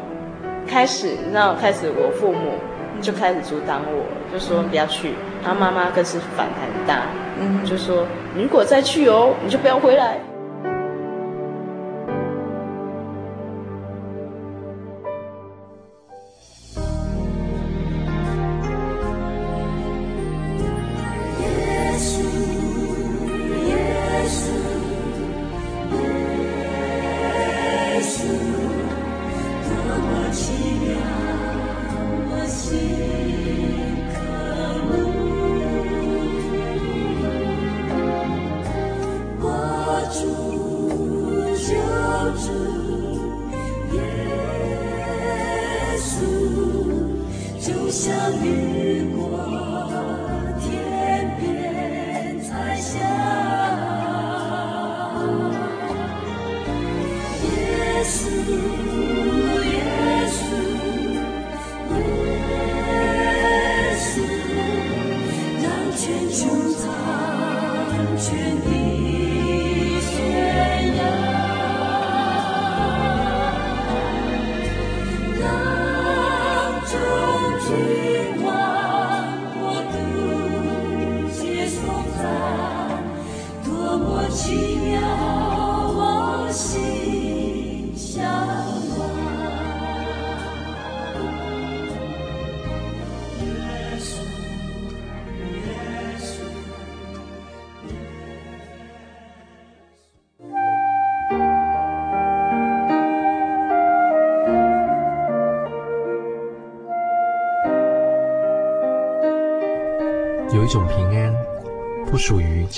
[0.67, 2.53] 开始，你知道开始我父母
[2.99, 5.13] 就开始阻挡我，就说不要去。
[5.43, 7.03] 然后妈妈更是反弹很大，
[7.39, 10.17] 嗯，就说如果再去哦，你就不要回来。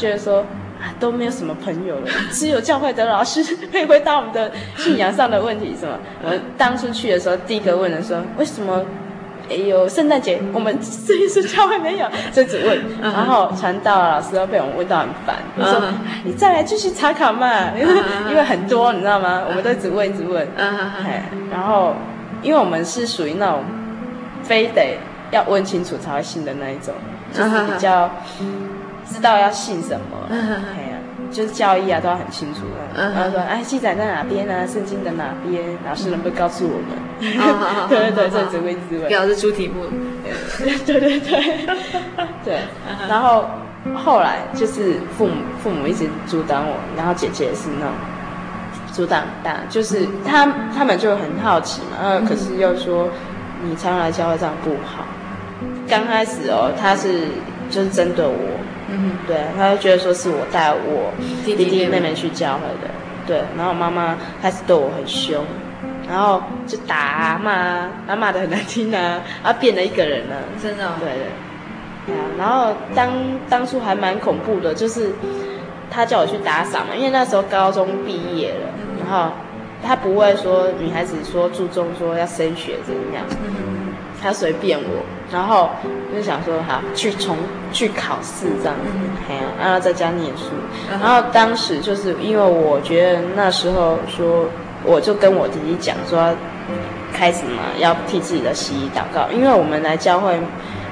[0.00, 0.40] 觉得说
[0.80, 5.98] 啊都没有什么朋友了，只有教会的老师可以回答我们的信仰上的问题，是吗？
[6.22, 8.82] 我当初去的时候，第一个问的说，为什么
[9.50, 12.06] 哎呦圣诞节，我们这一次教会没有？
[12.32, 15.82] 这只问，然后传道老师都被我们问到很烦，我说
[16.24, 17.94] 你再来继续查考嘛，因为
[18.30, 19.42] 因为很多你知道吗？
[19.48, 20.48] 我们都一直问一直问，
[21.50, 21.94] 然后
[22.42, 23.62] 因为我们是属于那种
[24.42, 24.96] 非得
[25.30, 26.94] 要问清楚才会信的那一种，
[27.34, 28.10] 就是比较。
[29.12, 30.54] 知道要信什么，哎呀、
[30.94, 30.96] 啊，
[31.30, 33.02] 就是教义啊，都要很清楚的。
[33.12, 34.66] 然后说，哎，记载在哪边呢、啊？
[34.66, 35.64] 圣经的哪边？
[35.86, 37.88] 老师能不能告诉我们？
[37.88, 39.12] 对对 对，这只会自问。
[39.12, 39.84] 老师出题目。
[40.86, 41.40] 对对对
[42.44, 42.58] 对。
[43.08, 43.44] 然后
[43.94, 47.92] 后来就是父母父母一直阻挡我，然后姐姐也是那种
[48.92, 50.46] 阻挡大，就是他
[50.76, 53.08] 他们就很好奇嘛，然后可是又说
[53.62, 55.04] 你常来教会这样不好。
[55.88, 57.28] 刚开始哦，他是
[57.70, 58.34] 就是针对我。
[58.90, 61.12] 嗯，对，他就觉得说是我带我
[61.44, 62.12] 弟弟妹妹。
[62.12, 62.90] 去教会的，
[63.26, 65.44] 对，然后妈妈开始对我很凶，
[66.08, 73.12] 然后就打啊骂啊，他骂的很难听啊， 然后变了一个人了，真的、哦，对对，对啊，然后当
[73.48, 75.12] 当初还蛮恐怖的，就是
[75.90, 79.32] 他叫我去打扫嘛，因为那时候高中毕业了，然后
[79.82, 83.79] 他不会说女孩子说注重说要升学怎样，嗯，
[84.22, 85.04] 他随便我。
[85.32, 85.70] 然后
[86.12, 87.36] 就想说，好去重
[87.72, 88.90] 去考试这样子，
[89.28, 90.46] 哎呀、嗯，然后在家念书。
[90.90, 94.46] 嗯、然后当时就是因为我觉得那时候说，
[94.82, 96.34] 我就跟我弟弟讲说，
[97.12, 100.36] 开始嘛要替自己的洗衣祷告，因为我们来教会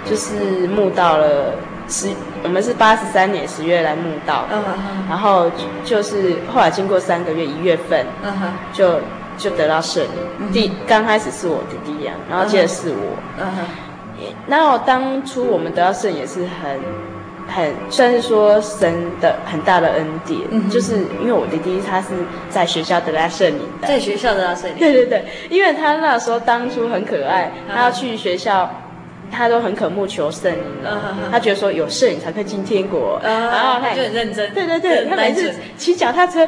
[0.05, 1.53] 就是慕到了
[1.89, 2.11] 十，
[2.45, 5.51] 我们是八十三年十月来慕道的，嗯嗯、然后
[5.85, 8.33] 就是后来经过三个月一月份，嗯、
[8.73, 9.01] 就
[9.39, 10.53] 就得到圣灵。
[10.53, 13.17] 第刚开始是我弟弟呀，然后接着是我。
[13.41, 13.47] 嗯。
[14.49, 16.81] 然后当初我们得到圣也是很，
[17.47, 22.09] 很算是说神的很大的恩典，嗯、就是因为我弟弟他是
[22.51, 28.69] 在学校得到圣灵的，在学校得到圣灵，对对对，因为他那时候当初很可爱，嗯、他要去学校，
[29.31, 36.47] 他都很渴慕求圣灵了，他觉得说有圣灵才可以进天国，嗯、然后他就很认真，对对对，他每次骑脚踏车。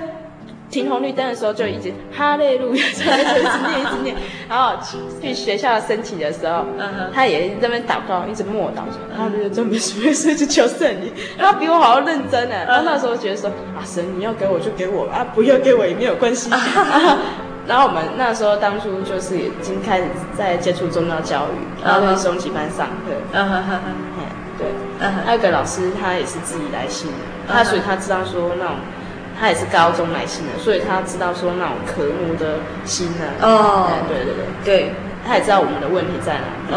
[0.70, 4.16] 停红绿灯的时候就一直哈利路亚， 一直念一直念，
[4.48, 4.74] 然后
[5.20, 6.64] 去学校升旗的时候，
[7.12, 12.54] 他也在那边祷告，一直默祷，然后就准备准备说就求圣灵，他比我好好认真呢。
[12.66, 16.50] 然后那时候觉得说啊神你要给我就给我啊，不要给我也没有关系。
[17.66, 20.04] 然后我们那时候当初就是已经开始
[20.36, 23.12] 在接触宗教教育，然后在中级班上课。
[23.32, 24.24] 嗯哼哼哼，
[24.58, 24.66] 对。
[24.98, 25.24] 嗯哼。
[25.24, 28.74] 还有个老师，他也是自己来信的，他所以他知道说那种，
[29.40, 33.24] 他也是高中来信的，所以他知道说那种科目的心呢。
[33.40, 33.88] 哦。
[34.06, 34.94] 对对对对。
[35.26, 36.74] 他也知道我们的问题在哪里。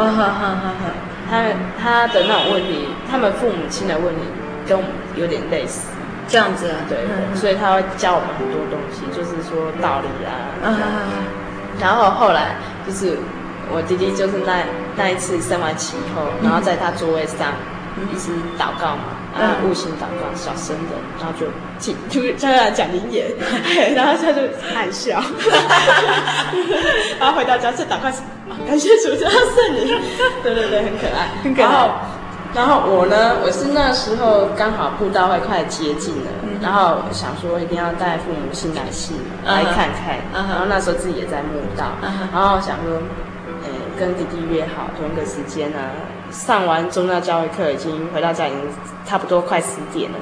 [1.30, 1.44] 他
[1.82, 4.22] 他的那种问题，他们父母亲的问题
[4.68, 5.88] 跟我们有点类似。
[6.26, 6.98] 这样子啊，对，
[7.36, 10.32] 所以他会教我们很多东西，就是说道理啊。
[11.82, 12.56] 然后后来
[12.88, 13.18] 就是
[13.70, 14.64] 我弟弟，就是那
[14.96, 17.52] 那一次生完气以后，然后在他座位上
[18.12, 21.48] 一直祷告嘛，啊，悟性祷告，小声的，然后就
[21.80, 23.28] 进，就叫他讲灵言，
[23.96, 24.42] 然后他就
[24.76, 25.20] 暗笑，
[27.20, 28.14] 然后回到家就打开，
[28.68, 30.00] 感谢主，叫他圣灵，
[30.44, 31.90] 对对对，很可爱，很可爱。
[32.54, 36.30] 然后我呢，我是那时候刚好布道会快接近了，
[36.62, 41.86] 然后想说一定要带父母亲来信来看看，然后那时候自己也在墓道，
[42.32, 43.02] 然后想说，
[43.64, 43.70] 呃，
[44.00, 45.80] 跟弟弟约好同一个时间呢，
[46.34, 48.60] 上完宗教教育课已经回到家已经
[49.06, 50.18] 差不多快十点了，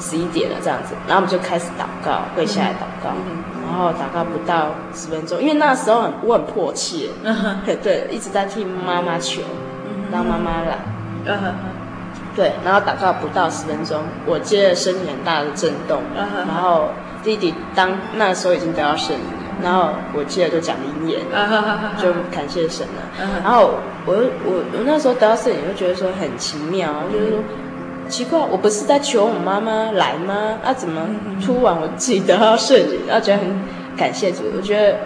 [0.00, 3.10] 十一点了这样子，然后我们就开始祷告，跪下来祷告，
[3.66, 7.10] 然后祷告不到十分钟，因为那时候很我很迫切，
[7.82, 9.42] 对，一直在替妈妈求，
[10.10, 10.78] 让妈妈来。
[11.26, 11.36] 嗯。
[11.36, 11.54] 哼哼，
[12.34, 16.88] 对，然后祷告不到十分钟，我接着身体很大的震动，然后
[17.22, 19.24] 弟弟当那时候已经得到圣灵，
[19.64, 21.20] 然后我记得就讲灵言，
[22.00, 23.02] 就感谢神了。
[23.42, 27.38] 然后我我我那时候得到圣灵，就觉得说很奇妙，就是说
[28.08, 30.58] 奇怪，我不是在求我妈妈来吗？
[30.62, 31.00] 啊，怎么
[31.44, 33.48] 突然我自己得到圣灵，然后觉得很
[33.96, 34.42] 感谢主。
[34.54, 34.98] 我觉得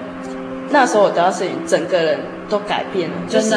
[0.71, 2.19] 那时候我得到圣灵，整个人
[2.49, 3.55] 都改变了，就是。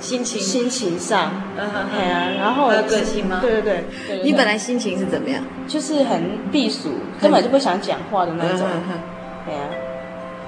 [0.00, 3.38] 心情心情上，对啊，然后有个性吗？
[3.40, 5.42] 对对对，你本来心情是怎么样？
[5.66, 6.20] 就是很
[6.52, 8.68] 避暑，根本就不想讲话的那种，
[9.46, 9.64] 对啊，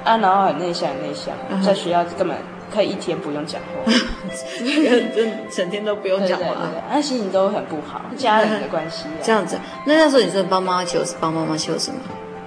[0.07, 2.37] 啊，然后很内向，很内向，在学校根本
[2.73, 3.93] 可以一天不用讲话，
[5.15, 6.55] 整整天都不用讲话，
[6.91, 9.07] 那心情都很不好，家人的关系。
[9.23, 11.99] 这样子，那那时候你是帮妈妈求，是帮妈妈求什么？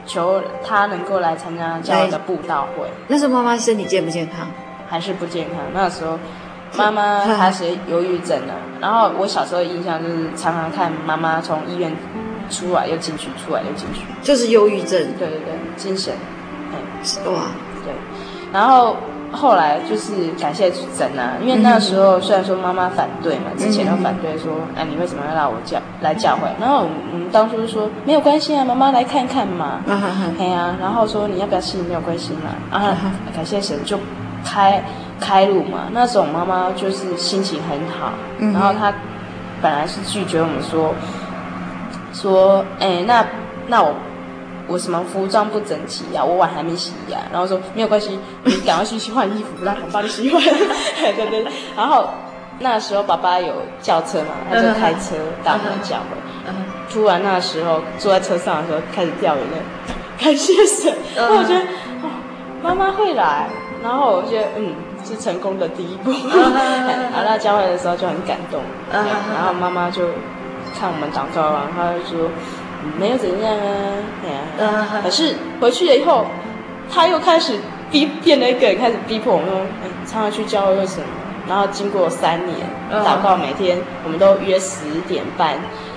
[0.06, 2.88] 求她能够来参加教会的布道会。
[3.08, 4.48] 那时候妈妈身体健不健康？
[4.88, 5.58] 还是不健康？
[5.74, 6.17] 那时候。
[6.78, 11.91] 妈妈 她是忧郁症的，然后我小时候印象就是常常看妈妈从医院
[12.48, 15.02] 出来又进去，出来又进去，就是忧郁症。
[15.17, 16.38] 对对对，精神，哎，
[17.25, 17.51] 哇，
[17.83, 17.93] 对。
[18.51, 18.95] 然后
[19.31, 26.49] 后来就是感谢神啊，因为那时候虽然说妈妈反对嘛，之前都反对说，哎，你为什么要让我教来教会？
[26.59, 29.81] 然后我们当初就说没有关系啊，妈妈来看看嘛，
[30.39, 32.97] 哎呀，然后说你要不要信没有关系嘛，啊，
[33.35, 33.97] 感谢神就
[34.43, 34.83] 开。
[35.21, 38.13] 开路嘛，那时候我妈妈就是心情很好，
[38.53, 38.89] 然后她
[39.62, 40.95] 本来是拒绝我们说，
[42.13, 43.25] 说，哎，那
[43.67, 43.93] 那我
[44.69, 50.41] 我什么服装不整齐呀、啊，我碗还没洗呀、啊，然后说没有关系，你赶快去去换衣服，让我帮你洗碗。
[50.43, 52.08] 对对对，然后
[52.60, 56.15] 那时候爸爸有轿车嘛，他就开车到我们教会，
[56.47, 56.55] 嗯、
[56.89, 59.57] 突然那时候坐在车上的时候开始掉眼泪，
[60.24, 61.59] 感谢神，然后我觉得
[62.01, 62.09] 哦，
[62.61, 63.49] 妈妈会来，
[63.84, 64.74] 然后我觉得嗯。
[65.01, 66.11] 是成功的第一步，
[67.15, 68.61] 来到教会的时候就很感动，
[68.91, 70.09] 然后妈妈就
[70.78, 72.30] 看我们祷告完，她就说
[72.99, 73.93] 没有怎样啊，
[74.57, 76.25] 对啊，可是回去了以后，
[76.91, 77.59] 他又开始
[77.91, 81.05] 逼变了一个人，开始逼迫我们说，哎，常常去教会为什么？
[81.47, 82.57] 然后经过三年
[82.91, 85.55] 祷告，每天我们都约十点半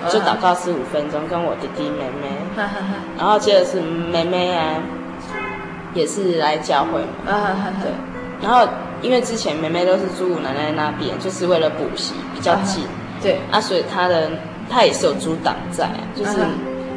[0.08, 2.28] 就祷告十五分钟，跟我弟弟妹妹，
[3.18, 4.76] 然后接着是妹妹啊，
[5.94, 7.32] 也是来教会嘛，
[7.82, 7.90] 对，
[8.40, 8.66] 然后。
[9.02, 12.84] 因为之前妹妹都是住奶奶那边，就是为了补习比较近，
[13.20, 13.40] 对。
[13.50, 14.30] 啊，所以她的
[14.70, 16.38] 她也是有阻挡在，就是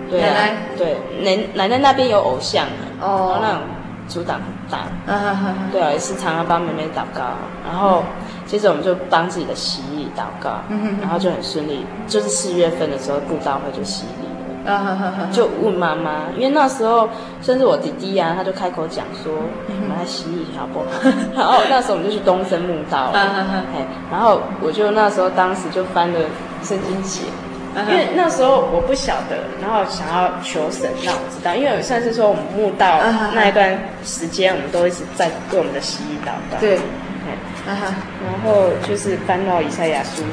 [0.09, 0.35] 对啊，
[0.77, 1.47] 对奶。
[1.55, 2.65] 奶奶那边有偶像
[3.01, 3.61] 哦，那种
[4.07, 4.87] 阻挡很大，
[5.71, 7.23] 对啊，也是常常帮妹妹祷告，
[7.65, 8.03] 然后
[8.45, 10.59] 接着我们就帮自己的洗礼祷告，
[11.01, 14.27] 然后就很顺利，就是四月份的时候布道会就洗礼。
[15.31, 17.07] 就问妈妈，因为那时候
[17.39, 19.31] 甚至我弟弟啊，他就开口讲说
[19.69, 20.85] ：“我们来洗礼好不好？”
[21.37, 23.11] 然后那时候我们就去东森慕道，
[24.11, 26.19] 然后我就那时候当时就翻了
[26.63, 27.21] 圣经节，
[27.89, 32.99] 因为那时候我不晓得，然后想要求神让我知道，因为算是说我们墓道
[33.33, 36.57] 那一段时间，我们都一直在做我们的洗衣祷告。
[36.59, 36.79] 对，
[37.65, 37.75] 然
[38.43, 40.23] 后就是翻到以赛亚书，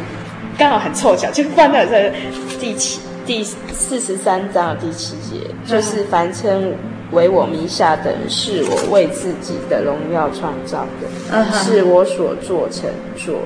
[0.57, 2.13] 刚好很凑巧，就翻到这
[2.61, 3.01] 第七。
[3.25, 6.75] 第四十三章的第七节，就是凡称
[7.13, 13.39] 为我名下的，是我为自己的荣耀创造的，是我所做成做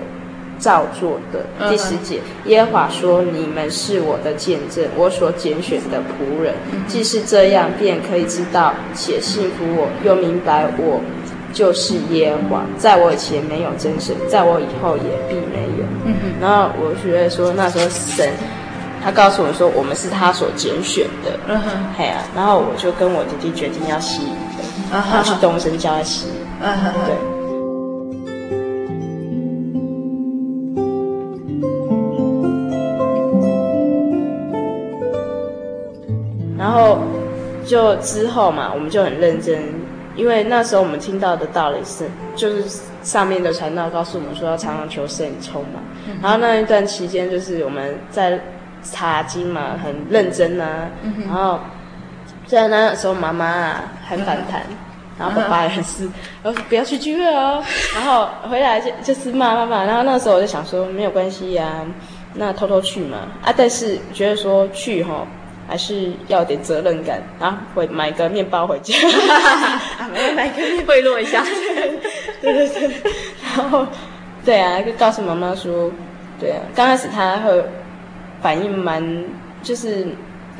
[0.58, 1.44] 照做的。
[1.58, 6.54] 嗯、第十节，耶和华说：“你们是我的见证，我所拣选的仆人。
[6.72, 11.00] 嗯、既是这样，便可以知道且信服我，又明白我
[11.52, 12.64] 就是耶和华。
[12.78, 15.84] 在我以前没有真神，在我以后也必没有。
[16.04, 18.30] 嗯”然后我觉得说，那时候神
[19.04, 21.38] 他告诉我说，我们是他所拣选的。
[21.46, 24.32] 嗯哼，嘿啊，然后我就跟我弟弟决定要洗礼，
[24.90, 25.92] 然后去东升教
[26.60, 27.35] 哼，对。
[37.66, 39.60] 就之后嘛，我们就很认真，
[40.14, 45.82] 因为那时候我们听到的道理是，就是上面的传道告诉我们说要常常求圣灵充满。
[46.08, 48.40] 嗯、然后那一段期间，就是我们在
[48.82, 50.88] 查经嘛，很认真啊。
[51.02, 51.58] 嗯、然后
[52.46, 54.76] 虽然那时候，妈妈啊很反弹，嗯、
[55.18, 56.08] 然后爸爸也是，
[56.42, 57.62] 然后不要去聚会哦。
[57.94, 59.84] 然后回来就就是骂妈妈。
[59.84, 61.86] 然后那时候我就想说，没有关系呀、啊，
[62.34, 63.18] 那偷偷去嘛。
[63.42, 65.26] 啊，但是觉得说去哈。
[65.68, 68.94] 还是要点责任感，然后会买个面包回家，
[69.98, 71.42] 啊，没有买个面贿赂 一下，
[72.40, 72.90] 对对对，
[73.56, 73.86] 然后
[74.44, 75.90] 对啊，就告诉妈妈说，
[76.38, 77.64] 对啊，刚开始他会
[78.40, 79.24] 反应蛮
[79.62, 80.06] 就是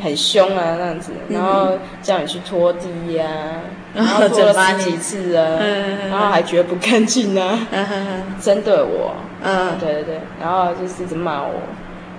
[0.03, 3.63] 很凶啊那样子，然后叫你去拖地呀、啊，
[3.95, 5.59] 然后拖了十几次啊，
[6.11, 7.59] 然后还觉得不干净啊，
[8.41, 11.53] 针对我，嗯，对对对，然后就是一直骂我。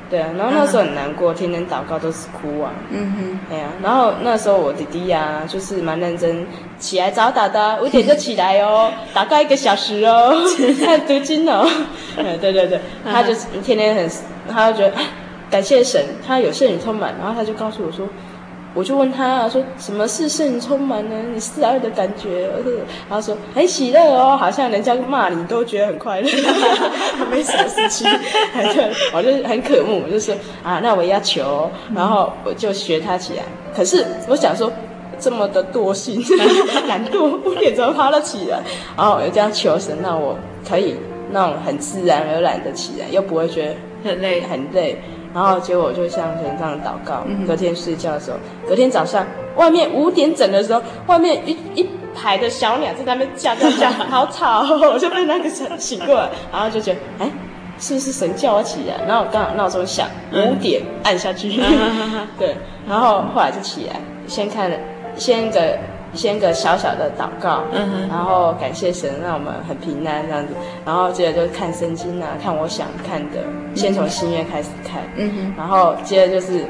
[0.10, 2.72] 对啊，然后那时候很难过，天天祷告都是哭啊。
[2.90, 6.46] 嗯哼，对啊，然后那时候我弟弟呀、啊，就是蛮认真，
[6.80, 10.34] 起来早祷的，五点就起来哦， 祷告一个小时哦，
[10.84, 11.68] 看读经哦。
[12.40, 14.10] 对对对，他就是天天很，
[14.50, 14.96] 他就觉得
[15.50, 18.08] 感谢神，他有圣灵充满，然后他就告诉我说。
[18.78, 21.16] 我就问他说：“什么是圣充满呢？
[21.34, 22.48] 你是哪样的感觉？”
[23.10, 26.30] 然后说：“很喜乐哦，好像人家骂你都觉得很快乐，
[27.32, 28.08] 没什么事情。”
[28.54, 33.44] 对，我就很渴慕，我就说：“啊，那我要求。”然后我就学他起来。
[33.76, 34.72] 可是我想说，
[35.20, 36.24] 这么的惰性、
[36.88, 38.60] 懒惰，五点钟爬了起来，
[38.96, 40.38] 然后我就这样求神，那我
[40.70, 40.96] 可以
[41.32, 43.76] 那种很自然而然的起来，又不会觉得
[44.12, 45.02] 很累，很累。
[45.38, 49.24] 然后结果我就像人这样祷告，隔天睡觉的时候，隔天早上
[49.56, 57.30] 外面五点整的时候，外面一一排的小鸟在那边叫叫叫，好吵，我就被那个声醒过来，然后就觉得，哎，
[57.78, 58.96] 是不是神叫我起来？
[59.08, 61.52] 然后刚好闹钟响，五点按下去，
[62.40, 62.56] 对，
[62.90, 64.76] 然后后来就起来，先看了，
[65.16, 65.78] 先个。
[66.14, 70.54] 先个小小的祷告，嗯哼，然后感谢神让我们很平安这样子，
[70.86, 73.44] 然后接着就是看圣经啊，看我想看的，
[73.76, 76.66] 先从新约开始看，嗯哼，然后接着就是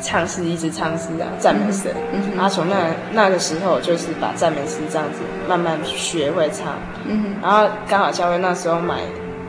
[0.00, 2.76] 唱诗，一直唱诗啊，赞美神，嗯哼，然后从那
[3.12, 6.74] 那个时候就是把赞美诗这样子慢慢学会唱，
[7.06, 9.00] 嗯哼，然后刚好教会那时候买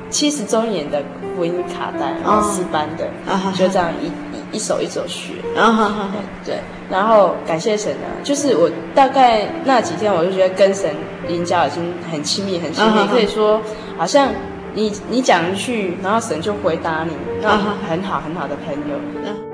[0.10, 1.02] 七十周年的
[1.36, 4.12] 福音卡带，然后四班的，哦，就这样一。
[4.54, 5.94] 一首一首学，然后、oh,
[6.46, 10.90] 对，然后感谢神呢，就是我大概那几天，我就觉得跟神
[11.28, 13.60] 灵交已经很亲密，很亲密，oh, 可以说
[13.98, 14.30] 好像
[14.74, 17.58] 你你讲一句，然后神就回答你，那
[17.90, 19.53] 很好很好的朋友。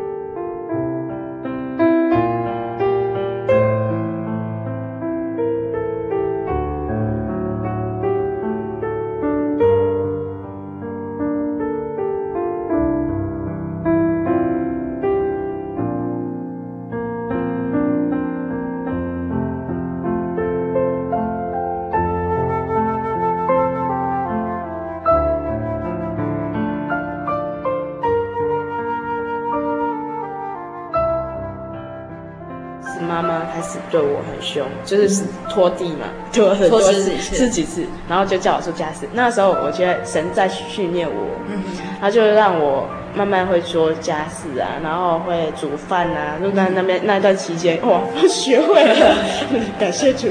[34.86, 39.08] 就是拖地嘛， 拖很多次，十几次，然后就叫我做家事。
[39.14, 41.62] 那时候我觉得神在训练我，嗯，
[42.02, 42.88] 他就让我
[43.20, 46.40] 慢慢会做家事啊，然后会煮饭啊。
[46.42, 49.16] 就在那边那一段期间，哇，我学会了，
[49.78, 50.30] 感谢主。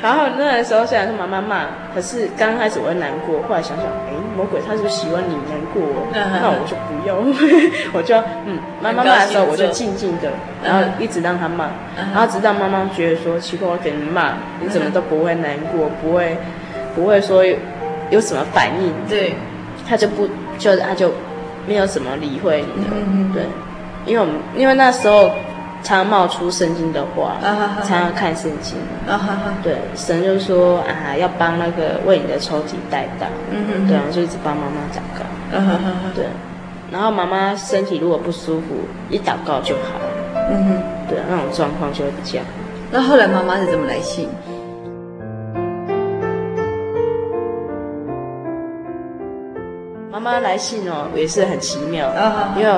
[0.00, 5.82] 然后那个时候虽然是妈妈骂，可是刚开始我会难过，后来想想，哎，魔鬼他是喜欢你难过，
[6.14, 7.16] 那我就不要，
[7.92, 10.30] 我就嗯，妈妈骂的时候我就静静的，
[10.64, 12.50] 然后一直让他骂，然后直到。
[12.60, 16.36] 妈妈觉得说奇怪，我给你骂，你怎么都不会难过，不会，
[16.94, 17.42] 不会说，
[18.10, 18.92] 有什么反应？
[19.08, 19.34] 对，
[19.88, 20.28] 他就不，
[20.58, 21.10] 就他就
[21.66, 23.44] 没有什么理会你的，嗯、对，
[24.06, 25.30] 因为我们因为那时候
[25.82, 28.76] 常冒出圣经的话，啊、常常看圣经，
[29.08, 35.80] 啊、对，神就说啊，要帮那个为你的抽屉代祷，嗯对啊，就一直帮妈妈祷告，啊、
[36.14, 36.26] 对，
[36.90, 40.06] 然后妈妈身体如果不舒服，一祷告就好了。
[40.52, 42.40] 嗯哼，对啊，那种状况就会比较。
[42.90, 44.28] 那后来妈妈是怎么来信？
[50.20, 52.12] 妈妈来信哦，也是很奇妙，
[52.54, 52.70] 因为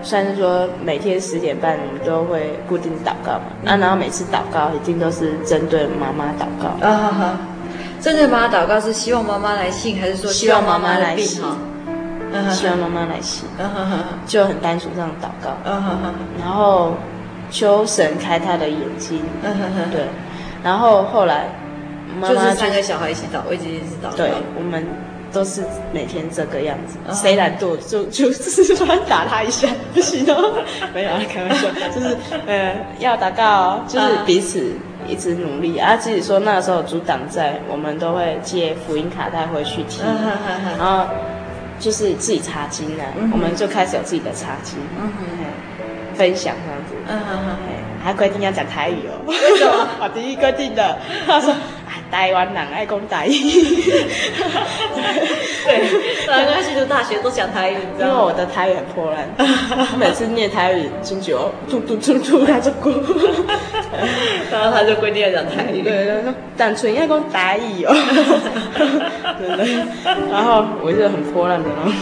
[0.00, 6.68] 算是说每天十点半我们都会固定祷告嘛，啊，然后每次祷告一定都是针对妈妈祷告。
[6.86, 7.38] 啊哈哈，
[8.00, 11.42] 针对妈妈祷告是希望妈妈来信，还是说希望妈妈来信？
[12.52, 13.48] 希望妈妈来信，
[14.24, 15.50] 就很单纯这样祷告。
[16.38, 16.94] 然后
[17.50, 19.20] 求神开他的眼睛，
[19.90, 20.06] 对，
[20.62, 21.46] 然后后来
[22.20, 24.16] 妈妈就是三个小孩一起祷，我一直一直祷告。
[24.16, 24.86] 对，我们。
[25.34, 25.62] 都是
[25.92, 30.62] 每天这个样子，谁懒惰就就就是突然打他一下，不行哦，
[30.94, 32.16] 没有啊，开玩笑，就是
[32.46, 34.72] 呃要祷告，就是彼此
[35.08, 35.96] 一直努力啊。
[35.96, 40.04] 自己说那个时候主党在，我们都会借福音卡带回去听，
[40.78, 41.04] 然后
[41.80, 44.78] 就是自己查经啊，我们就开始有自己的查经，
[46.14, 46.94] 分享这样子，
[48.04, 49.88] 还规定要讲台语哦，为什么？
[50.00, 51.52] 我第一规定的，他说。
[52.14, 53.32] 台湾人爱讲台语，
[55.66, 55.82] 对，
[56.24, 59.28] 刚刚去读大学都讲台语，因为我的台语很破烂，
[59.98, 62.90] 每次念台语进去哦，嘟嘟嘟嘟他就哭，
[64.48, 67.92] 然后他就规定要讲台语，对，他说单纯要讲台语哦，
[69.40, 69.74] 对对，
[70.30, 71.92] 然后我就很破烂的咯，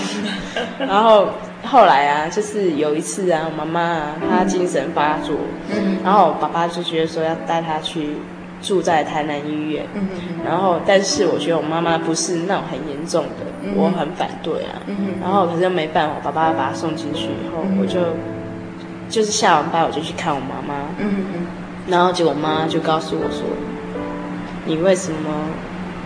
[0.79, 1.27] 然后
[1.65, 5.35] 后来啊，就是有一次啊，我妈妈啊，她精神发作，
[6.05, 8.15] 然后我爸爸就觉得说要带她去。
[8.63, 14.81] 住在台南医院，嗯、哼然后但是我觉得我妈妈不是那种很严重的，嗯、我很反对啊。
[14.87, 18.01] 嗯、哼然后可是没办法，爸爸把她送进去以后，嗯、我就
[19.09, 20.87] 就是下完班我就去看我妈妈。
[20.99, 21.47] 嗯、哼
[21.89, 23.43] 然后结果我妈就告诉我说
[24.65, 25.29] ：“你为什么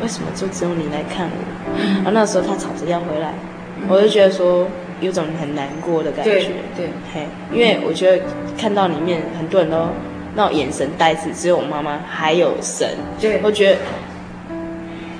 [0.00, 1.36] 为什么就只有你来看我？”
[1.78, 3.34] 嗯、然后那时候她吵着要回来，
[3.82, 4.66] 嗯、我就觉得说
[5.02, 6.32] 有种很难过的感觉。
[6.32, 6.44] 对，
[6.74, 8.24] 对嘿，因为我觉得
[8.56, 9.88] 看到里面很多人都。
[10.36, 12.86] 那种眼神呆滞，只有我妈妈还有神。
[13.18, 13.78] 对，我觉得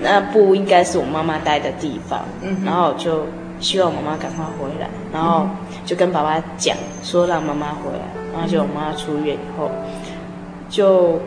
[0.00, 2.20] 那不应该是我妈妈待的地方。
[2.42, 3.26] 嗯，然后就
[3.58, 5.48] 希望我妈妈赶快回来，然后
[5.86, 8.04] 就跟爸爸讲说让妈妈回来。
[8.34, 9.70] 然后就我妈妈出院以后，
[10.68, 11.18] 就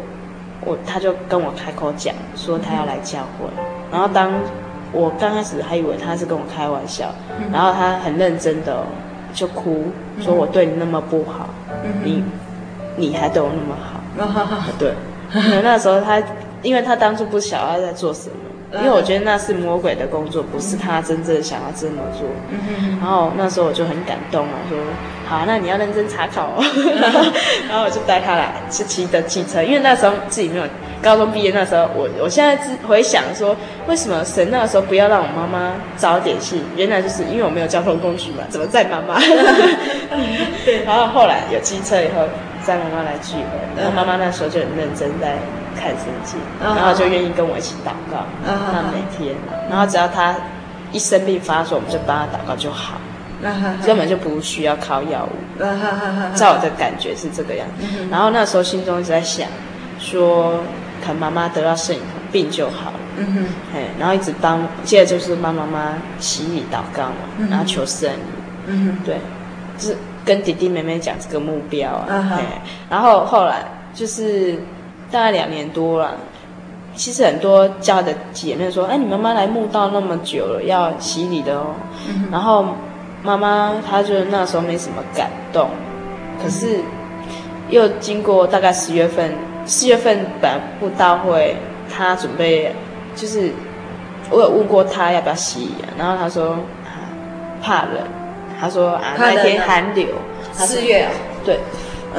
[0.64, 3.48] 我他就跟我开口讲说他要来教会。
[3.92, 4.32] 然后当
[4.92, 7.12] 我刚开始还以为他是跟我开玩笑，
[7.52, 8.86] 然后他很认真的
[9.34, 9.86] 就哭
[10.22, 11.50] 说：“我对你那么不好，
[12.04, 12.24] 你。”
[13.00, 14.46] 你还对我那么好，
[14.78, 14.94] 对。
[15.64, 16.22] 那时候他，
[16.62, 22.28] 因为他当初不晓得他在做什么，因为我觉得那是魔鬼的工作，不是他真正想要这么做。
[23.00, 24.78] 然后那时候我就很感动啊，说
[25.28, 26.64] 好，那你要认真查考哦。
[27.70, 30.66] 然后我就带他来，是骑的汽车，因为那时候自己没有
[31.02, 33.56] 高中毕业，那时候我我现在回想说，
[33.88, 36.64] 为什么神那个时候不要让我妈妈早点信？
[36.76, 39.20] 原来就是因为我没有交通工具嘛，怎么载妈妈？
[40.66, 40.84] 对。
[40.86, 42.28] 然后后来有机车以后。
[42.70, 45.40] 带妈妈来聚会，然后妈妈那时候就很认真在
[45.76, 48.24] 看圣经，然后就愿意跟我一起祷告。
[48.46, 49.36] 那每天，
[49.68, 50.36] 然后只要她
[50.92, 53.02] 一生病发作，我们就帮她祷告就好，
[53.84, 55.60] 根本就不需要靠药物。
[56.36, 57.88] 在我的感觉是这个样子。
[58.12, 59.48] 然后那时候心中一直在想，
[59.98, 60.58] 说
[61.04, 63.00] 可能妈妈得到圣灵病就好了。
[63.18, 63.48] 嗯。
[63.74, 68.20] 哼，然后一直帮，接着就是帮妈妈洗礼祷告嘛，然后求圣灵。
[68.68, 68.86] 嗯。
[68.86, 69.18] 哼，对，
[69.76, 69.98] 就是。
[70.26, 72.42] 跟弟弟妹妹讲这个目标啊，uh huh.
[72.90, 73.64] 然后后来
[73.94, 74.54] 就是
[75.12, 76.16] 大概两年多了。
[76.96, 81.68] 其实很多家的姐妹说：“哎，你妈妈来墓道那么久了，要洗礼的哦。
[82.08, 82.66] Uh ”然后
[83.24, 85.70] 妈妈她就那时候没什么感动，
[86.44, 86.82] 可是
[87.70, 89.34] 又经过大概十月份，
[89.66, 91.56] 四月份本来布道会，
[91.90, 92.76] 她准备
[93.16, 93.50] 就是
[94.30, 96.58] 我有问过她要不要洗礼啊，然后她说
[97.62, 98.04] 怕冷。
[98.60, 100.08] 他说啊，那天寒流，
[100.54, 101.12] 四月啊，
[101.46, 101.60] 对，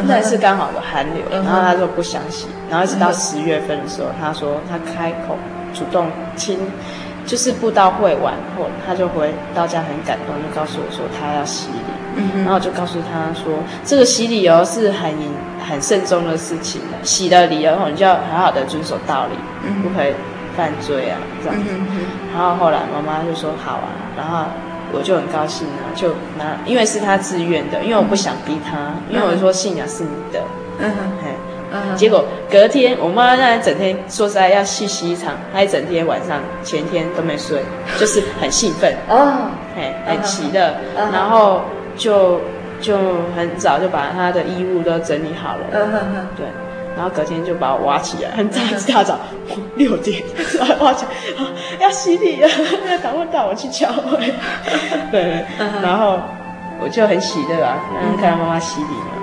[0.06, 5.36] 那是刚好有寒流，然后他说不想洗，然后一直到十月份的时候，他说他开口
[5.74, 6.58] 主动亲，
[7.26, 11.68] 就是布道会完后，他就回到家很感动，就告诉我说他要洗
[12.16, 13.52] 礼，然后我就告诉他说，
[13.84, 15.12] 这个洗礼哦是很
[15.68, 19.36] 很慎重的事情的，洗了礼以后你就要好好的遵守道理，
[19.82, 20.14] 不可以
[20.56, 21.58] 犯罪啊这样。
[21.62, 21.70] 子，
[22.32, 24.46] 然后后来妈妈就说好啊，然后。
[24.92, 30.40] 我就很高兴啊，就拿，因为是他自愿的，因为我不想逼他，因为我说信仰是你的，
[30.78, 31.30] 嗯哼，嘿，
[31.72, 37.60] 嗯哼，结果隔天我妈那整天说实在要去洗一场，她一整天晚上前天都没睡，
[37.98, 38.94] 就是很兴奋。
[39.08, 40.76] 哦，嘿，很奇的，
[41.12, 41.62] 然后
[41.96, 42.40] 就
[42.80, 42.96] 就
[43.36, 46.46] 很早就把她的衣物都整理好了，嗯哼哼，对。
[47.00, 49.18] 然后隔天就把我挖起来，很早一大，早，
[49.76, 50.22] 六点，
[50.80, 51.10] 挖起来，
[51.80, 52.48] 要洗礼了，
[52.90, 54.18] 要赶快带我去教会。
[55.10, 55.46] 对，对，
[55.82, 56.18] 然后
[56.78, 57.78] 我就很喜乐啊，
[58.20, 59.19] 看到妈妈洗礼嘛。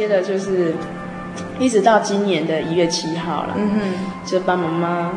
[0.00, 0.74] 接着就是
[1.58, 3.80] 一直到今年的一月七号了，嗯哼，
[4.24, 5.10] 就帮妈妈，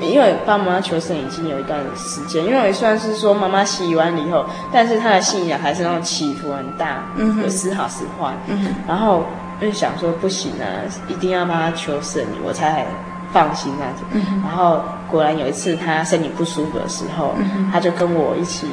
[0.00, 9.24] 因为帮妈妈求生已经有一段时间，因为也算是说妈妈洗完了以后，但是她的信仰还是那种起伏很大，嗯哼，有时好时坏，嗯哼，然后
[9.60, 12.86] 就想说不行啊，一定要帮她求生，我才
[13.32, 14.80] 放心那样子，嗯，然后
[15.10, 17.34] 果然有一次她身体不舒服的时候，
[17.72, 18.68] 她就跟我一起，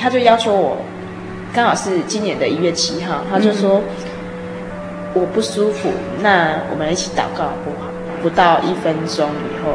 [0.00, 0.76] 她就要求我。
[1.52, 3.82] 刚好是今年的一月七号，他就说
[5.14, 5.90] 我不舒服，
[6.20, 7.88] 那我们一起祷告不好？
[8.22, 9.72] 不到一分钟以后，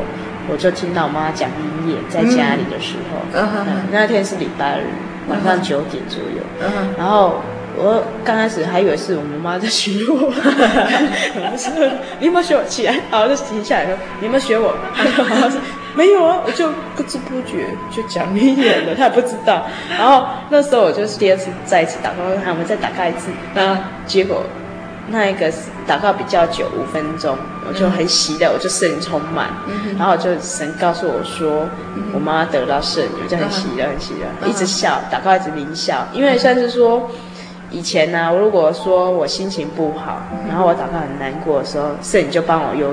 [0.48, 4.84] 我就听到我妈讲音乐，在家里的时候，嗯嗯、那天是礼拜日
[5.28, 7.42] 晚上九点左右，嗯嗯、然后
[7.76, 11.74] 我刚开始还以为是我们妈在学 我，我说
[12.20, 12.96] 你有没有学我起来？
[13.10, 14.76] 然后就停下来说你有没有学我？
[14.96, 15.60] 然后说
[15.96, 19.66] 没有啊，我就不知不觉就讲音乐了，他也不知道。
[19.90, 24.44] 然后那时候我就是第二次再一次祷告，我们再打开一次，然后结果
[25.08, 25.52] 那一个
[25.88, 27.38] 祷告比较久，五分钟，
[27.68, 29.50] 我就很喜的，我就圣灵充满，
[29.98, 31.68] 然后就神告诉我说，
[32.14, 37.10] 我妈妈得到圣灵，我就很喜的，很喜的，一直笑，祷告一直灵笑，因为算是说
[37.72, 42.92] 以前呢，我如果说我心情不好，然后我祷告很难过的时候，圣灵就帮我忧。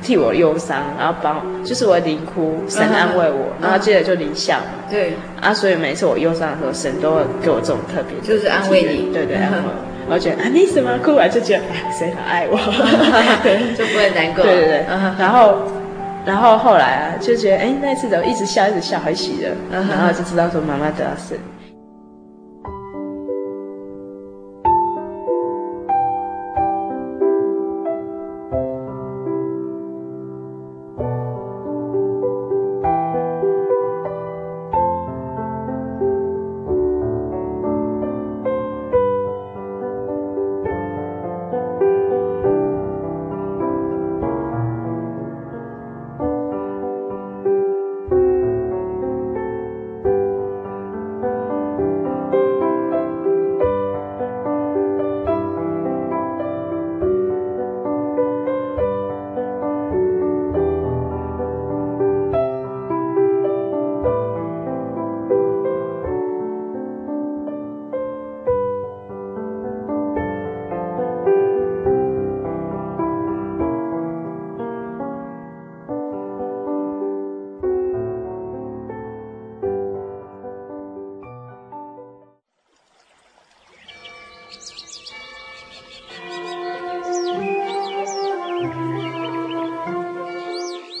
[0.00, 4.66] 替我忧伤，然后帮就是我灵哭，神安慰我，然后接着就灵笑嘛。
[4.88, 9.74] 对啊，所以每次我忧伤的时候，神都会给我这种特别，就是安慰你，对对，安慰我。
[10.10, 11.14] 我觉得啊，你什么，哭？
[11.14, 12.56] 完就觉得谁很爱我，
[13.42, 14.42] 对，就不会难过。
[14.42, 14.84] 对对对，
[15.18, 15.58] 然后
[16.24, 21.36] 然后后来啊，就觉得哎，那次怎么一直笑一直笑，还喜乐，然后就知道说妈妈得到神。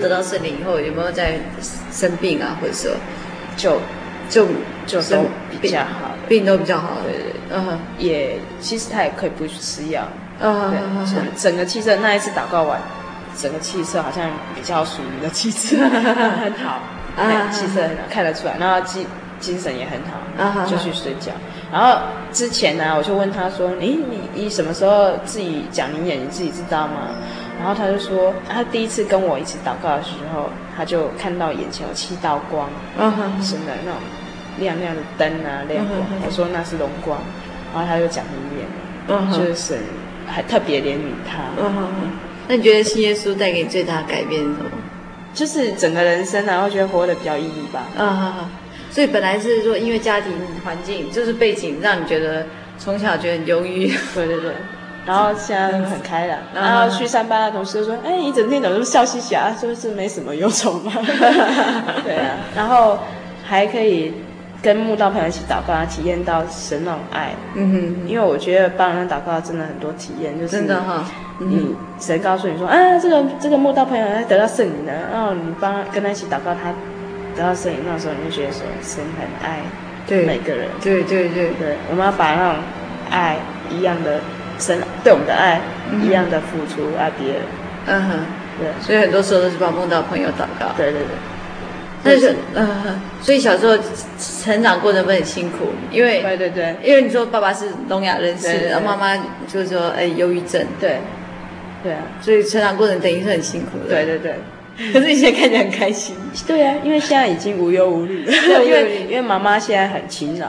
[0.00, 1.38] 得到圣灵以后有没有在
[1.92, 2.90] 生病啊，或者说
[3.56, 3.78] 就
[4.28, 4.46] 就
[4.86, 5.24] 就都
[5.60, 10.02] 比较好，病都比较好，对对对，嗯，也其实他也可以不去吃药，
[10.40, 10.72] 嗯，
[11.06, 12.80] 整整个气色那一次祷告完，
[13.36, 16.80] 整个气色好像比较属于的 气色很好，
[17.16, 19.06] 啊，气色很好看得出来，然后精
[19.38, 21.32] 精神也很好，就去睡觉。
[21.72, 21.98] 然后
[22.32, 26.20] 之前呢，我就问他说：“你你你什么时候自己讲灵眼？
[26.20, 27.08] 你自己知道吗？”
[27.60, 32.70] 然后他就说：“他第一次跟我一起祷告的时候，他就看到眼前有七道光，
[33.42, 34.00] 神的那种
[34.58, 36.00] 亮亮的灯啊，亮光。
[36.24, 37.20] 我说那是龙光。
[37.74, 39.78] 然后他就讲灵言，就是神
[40.26, 41.44] 还特别怜悯他。
[42.48, 44.70] 那你觉得信耶稣带给你最大的改变是什么？
[45.34, 47.84] 就是整个人生，然后觉得活得比较意义吧。
[47.96, 48.48] 嗯哼哼。
[48.90, 50.32] 所以本来是说，因为家庭
[50.64, 52.46] 环境就是背景，让你觉得
[52.76, 53.86] 从小觉得很忧郁。
[54.14, 54.52] 对对对。
[55.06, 56.38] 然后现在很开朗。
[56.54, 59.54] 然后去上班的同事就说：“哎，你整天怎么这么笑嘻嘻啊？
[59.58, 60.92] 是不是没什么忧愁吗？”
[62.04, 62.36] 对啊。
[62.54, 62.98] 然后
[63.44, 64.12] 还可以
[64.62, 67.32] 跟慕道朋友一起祷告，体验到神那种爱。
[67.54, 68.08] 嗯哼。
[68.08, 71.04] 因为我觉得帮人祷告真的很多体验，就是真的哈。
[71.38, 76.72] 你神告诉你说：“啊，这个这个慕道朋友他得到圣灵了。”然后你帮跟他一起祷告，他。
[77.36, 79.60] 得到圣灵，那时候你就觉得说，神很爱
[80.04, 82.60] 对每个人，对对对对，我们要把那种
[83.08, 83.36] 爱
[83.70, 84.20] 一样的
[84.60, 85.60] 神对我们的爱
[86.02, 87.42] 一样的付出爱别人，
[87.86, 88.18] 嗯哼，
[88.58, 91.08] 对，所以很多时候都是帮梦到朋友祷告，对对对，
[92.04, 93.76] 但是嗯哼，所以小时候
[94.42, 99.16] 成长过程会很辛苦，因为对对对，因为你说爸爸是聋哑人士，然后妈妈
[99.48, 100.98] 就是说哎忧郁症，对，
[101.82, 104.34] 对啊，所以成长过程等于是很辛苦的，对对对。
[104.94, 108.32] 可是你现在看起来很开心，对啊，因为现在已经无忧无虑了，
[108.64, 110.48] 因为 因为妈妈现在很勤劳，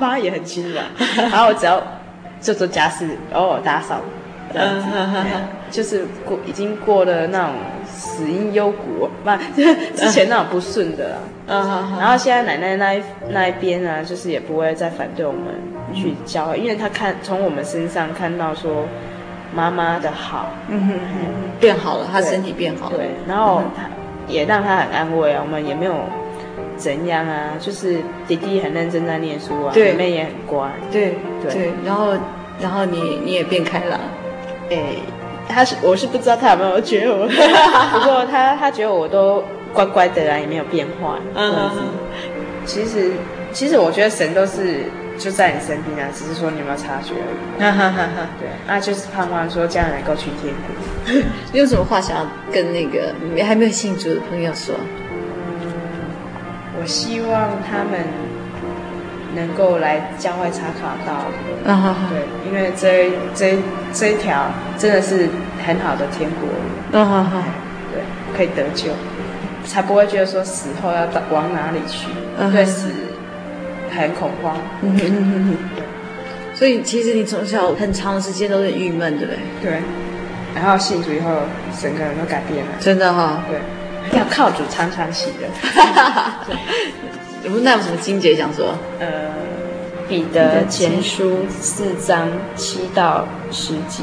[0.00, 0.80] 爸也很勤劳，
[1.16, 1.82] 然后我只要
[2.44, 3.96] 做做家事，偶尔打扫，
[4.52, 4.86] 这样子，
[5.70, 7.54] 就是过已经过了那种
[7.86, 9.30] 死因幽谷，不，
[9.96, 11.16] 之前那种不顺的啦，
[11.98, 15.42] 然后现在奶奶那一那一边啊，就是也不会再反对我们
[15.94, 18.86] 去教，因为他看从我们身上看到说。
[19.54, 20.92] 妈妈的好，嗯哼，
[21.60, 23.84] 变好了，她身体变好了，对，然后他
[24.26, 25.94] 也让他很安慰啊，我们也没有
[26.76, 32.14] 怎样啊，就是弟弟很认真在念书啊，妹妹也很乖，对对，然后
[32.60, 33.98] 然后你你也变开朗，
[34.70, 34.96] 哎，
[35.48, 41.70] 他是我是不知道他有没有觉得我， 不过他他觉得我都乖乖的啊，也没有变坏，嗯，
[42.64, 43.12] 其实
[43.52, 44.84] 其实我觉得神都是。
[45.16, 47.62] 就在你身边啊，只是说你有没有察觉而已。
[47.62, 51.22] 哈哈哈哈对，那就是盼望说这样能够去天国。
[51.54, 53.14] 你有什么话想要跟那个
[53.44, 54.74] 还没有信主的朋友说？
[56.84, 58.00] 希望他们
[59.34, 61.24] 能够来教会查考到。
[62.10, 63.58] 对，因为这这
[63.92, 64.46] 这一条
[64.78, 65.28] 真的是
[65.66, 66.48] 很好的天国。
[67.92, 68.02] 对，
[68.36, 68.92] 可以得救，
[69.64, 72.08] 才不会觉得说死后要到往哪里去。
[72.52, 72.88] 对，死。
[73.96, 75.56] 很恐慌，嗯哼哼哼，
[76.52, 79.38] 所以其实你从小很长的时间都是郁闷，对不对？
[79.62, 79.82] 对。
[80.52, 81.30] 然后信主以后，
[81.80, 82.72] 整个人都改变了。
[82.80, 83.42] 真的哈、哦。
[83.48, 83.60] 对。
[84.12, 85.48] 要靠主常常喜的。
[87.62, 88.74] 那有什么经节讲说？
[88.98, 89.06] 呃，
[90.08, 94.02] 彼得前书四章七到十节，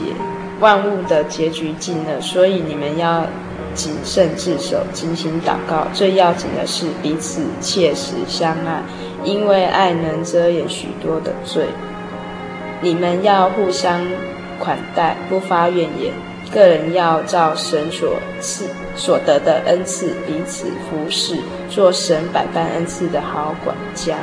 [0.60, 3.26] 万物的结局近了，所以你们要
[3.74, 5.88] 谨慎自守，精心祷告。
[5.94, 8.82] 最要紧的是彼此切实相爱。
[9.24, 11.68] 因为爱能遮掩许多的罪，
[12.82, 14.04] 你们要互相
[14.60, 16.12] 款待，不发怨言。
[16.52, 18.66] 个人要照神所赐
[19.04, 21.36] 所得的恩赐彼此服侍，
[21.68, 24.16] 做神百般恩赐的好管家。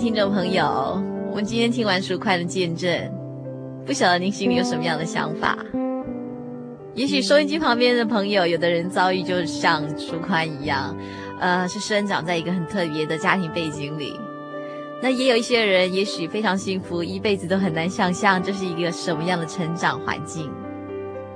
[0.00, 0.98] 听众朋友，
[1.28, 2.90] 我们今天听完书快的见证，
[3.84, 5.58] 不晓得您心里有什么样的想法？
[6.94, 10.96] 也许收音机旁边的朋友，有的人遭遇就像书宽一样，
[11.38, 14.18] 呃，是生长在一个很特别的家庭背景里。
[15.02, 20.50] 那也有一些人，也许非常幸福，一辈子都很难想象这是一个什么样的成长环境。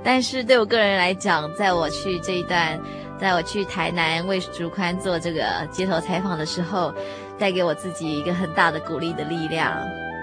[0.03, 2.81] 但是对我个人来讲，在我去这一段，
[3.19, 6.93] 在我去台南为竹宽做这个街头采访的时候，
[7.39, 9.73] 带给我自己一个很大的鼓励的力量。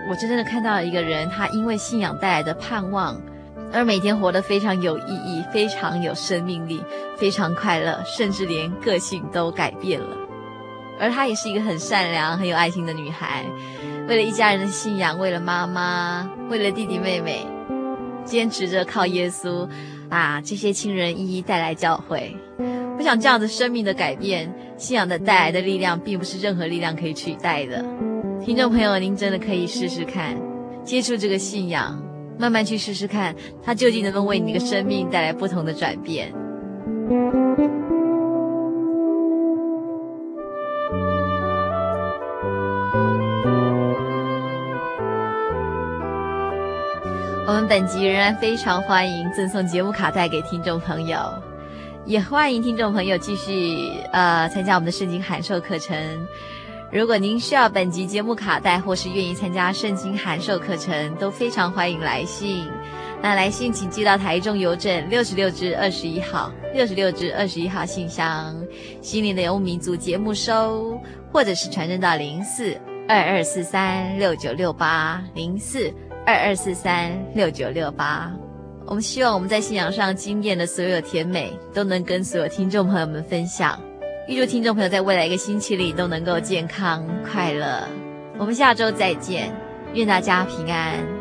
[0.09, 3.19] 我真正的看到了一个人，他因为信仰带来的盼望。
[3.73, 6.83] 而每天活得非常有意义，非常有生命力，
[7.17, 10.07] 非常快乐，甚至连个性都改变了。
[10.99, 13.45] 而她也是一个很善良、很有爱心的女孩，
[14.09, 17.47] 为了一家人的信仰，为了妈妈，为了弟弟妹妹，
[18.25, 19.65] 坚持着靠耶稣
[20.09, 22.35] 把这些亲人一一带来教会。
[23.01, 24.47] 我想，这样的生命的改变，
[24.77, 27.83] 信仰的带来的力量，并不是任何力量可以取代的。
[28.45, 30.37] 听众朋友，您真的可以试试看，
[30.83, 31.99] 接触这个信仰。
[32.37, 36.31] 慢慢去试试看，它究竟能不能为你的生命带来不同的转变。
[47.47, 51.17] 我们本集仍然非常欢迎赠送节目卡带给听众朋友，
[52.05, 53.77] 也欢迎听众朋友继续
[54.11, 56.27] 呃参加我们的圣经函授课程。
[56.91, 62.67] 如果您需要本集节目卡带，或是愿意参加圣经函授课程，都非常欢迎来信。
[63.21, 68.55] 那来信请寄到台中邮政六十六支二十一号六十六支二十一号信箱，
[68.99, 70.99] 心灵的游牧民族节目收，
[71.31, 72.75] 或者是传真到零四
[73.07, 75.93] 二二四三六九六八零四
[76.25, 78.33] 二二四三六九六八。
[78.85, 83.79] 我们希望我们在信仰上经验的所有甜美，都能跟所有听众朋友们分享。
[84.27, 87.87] 预祝听众朋友在未来一个星期里都能够健康快乐。
[88.37, 89.53] 我们下周再见，
[89.93, 91.20] 愿大家平安。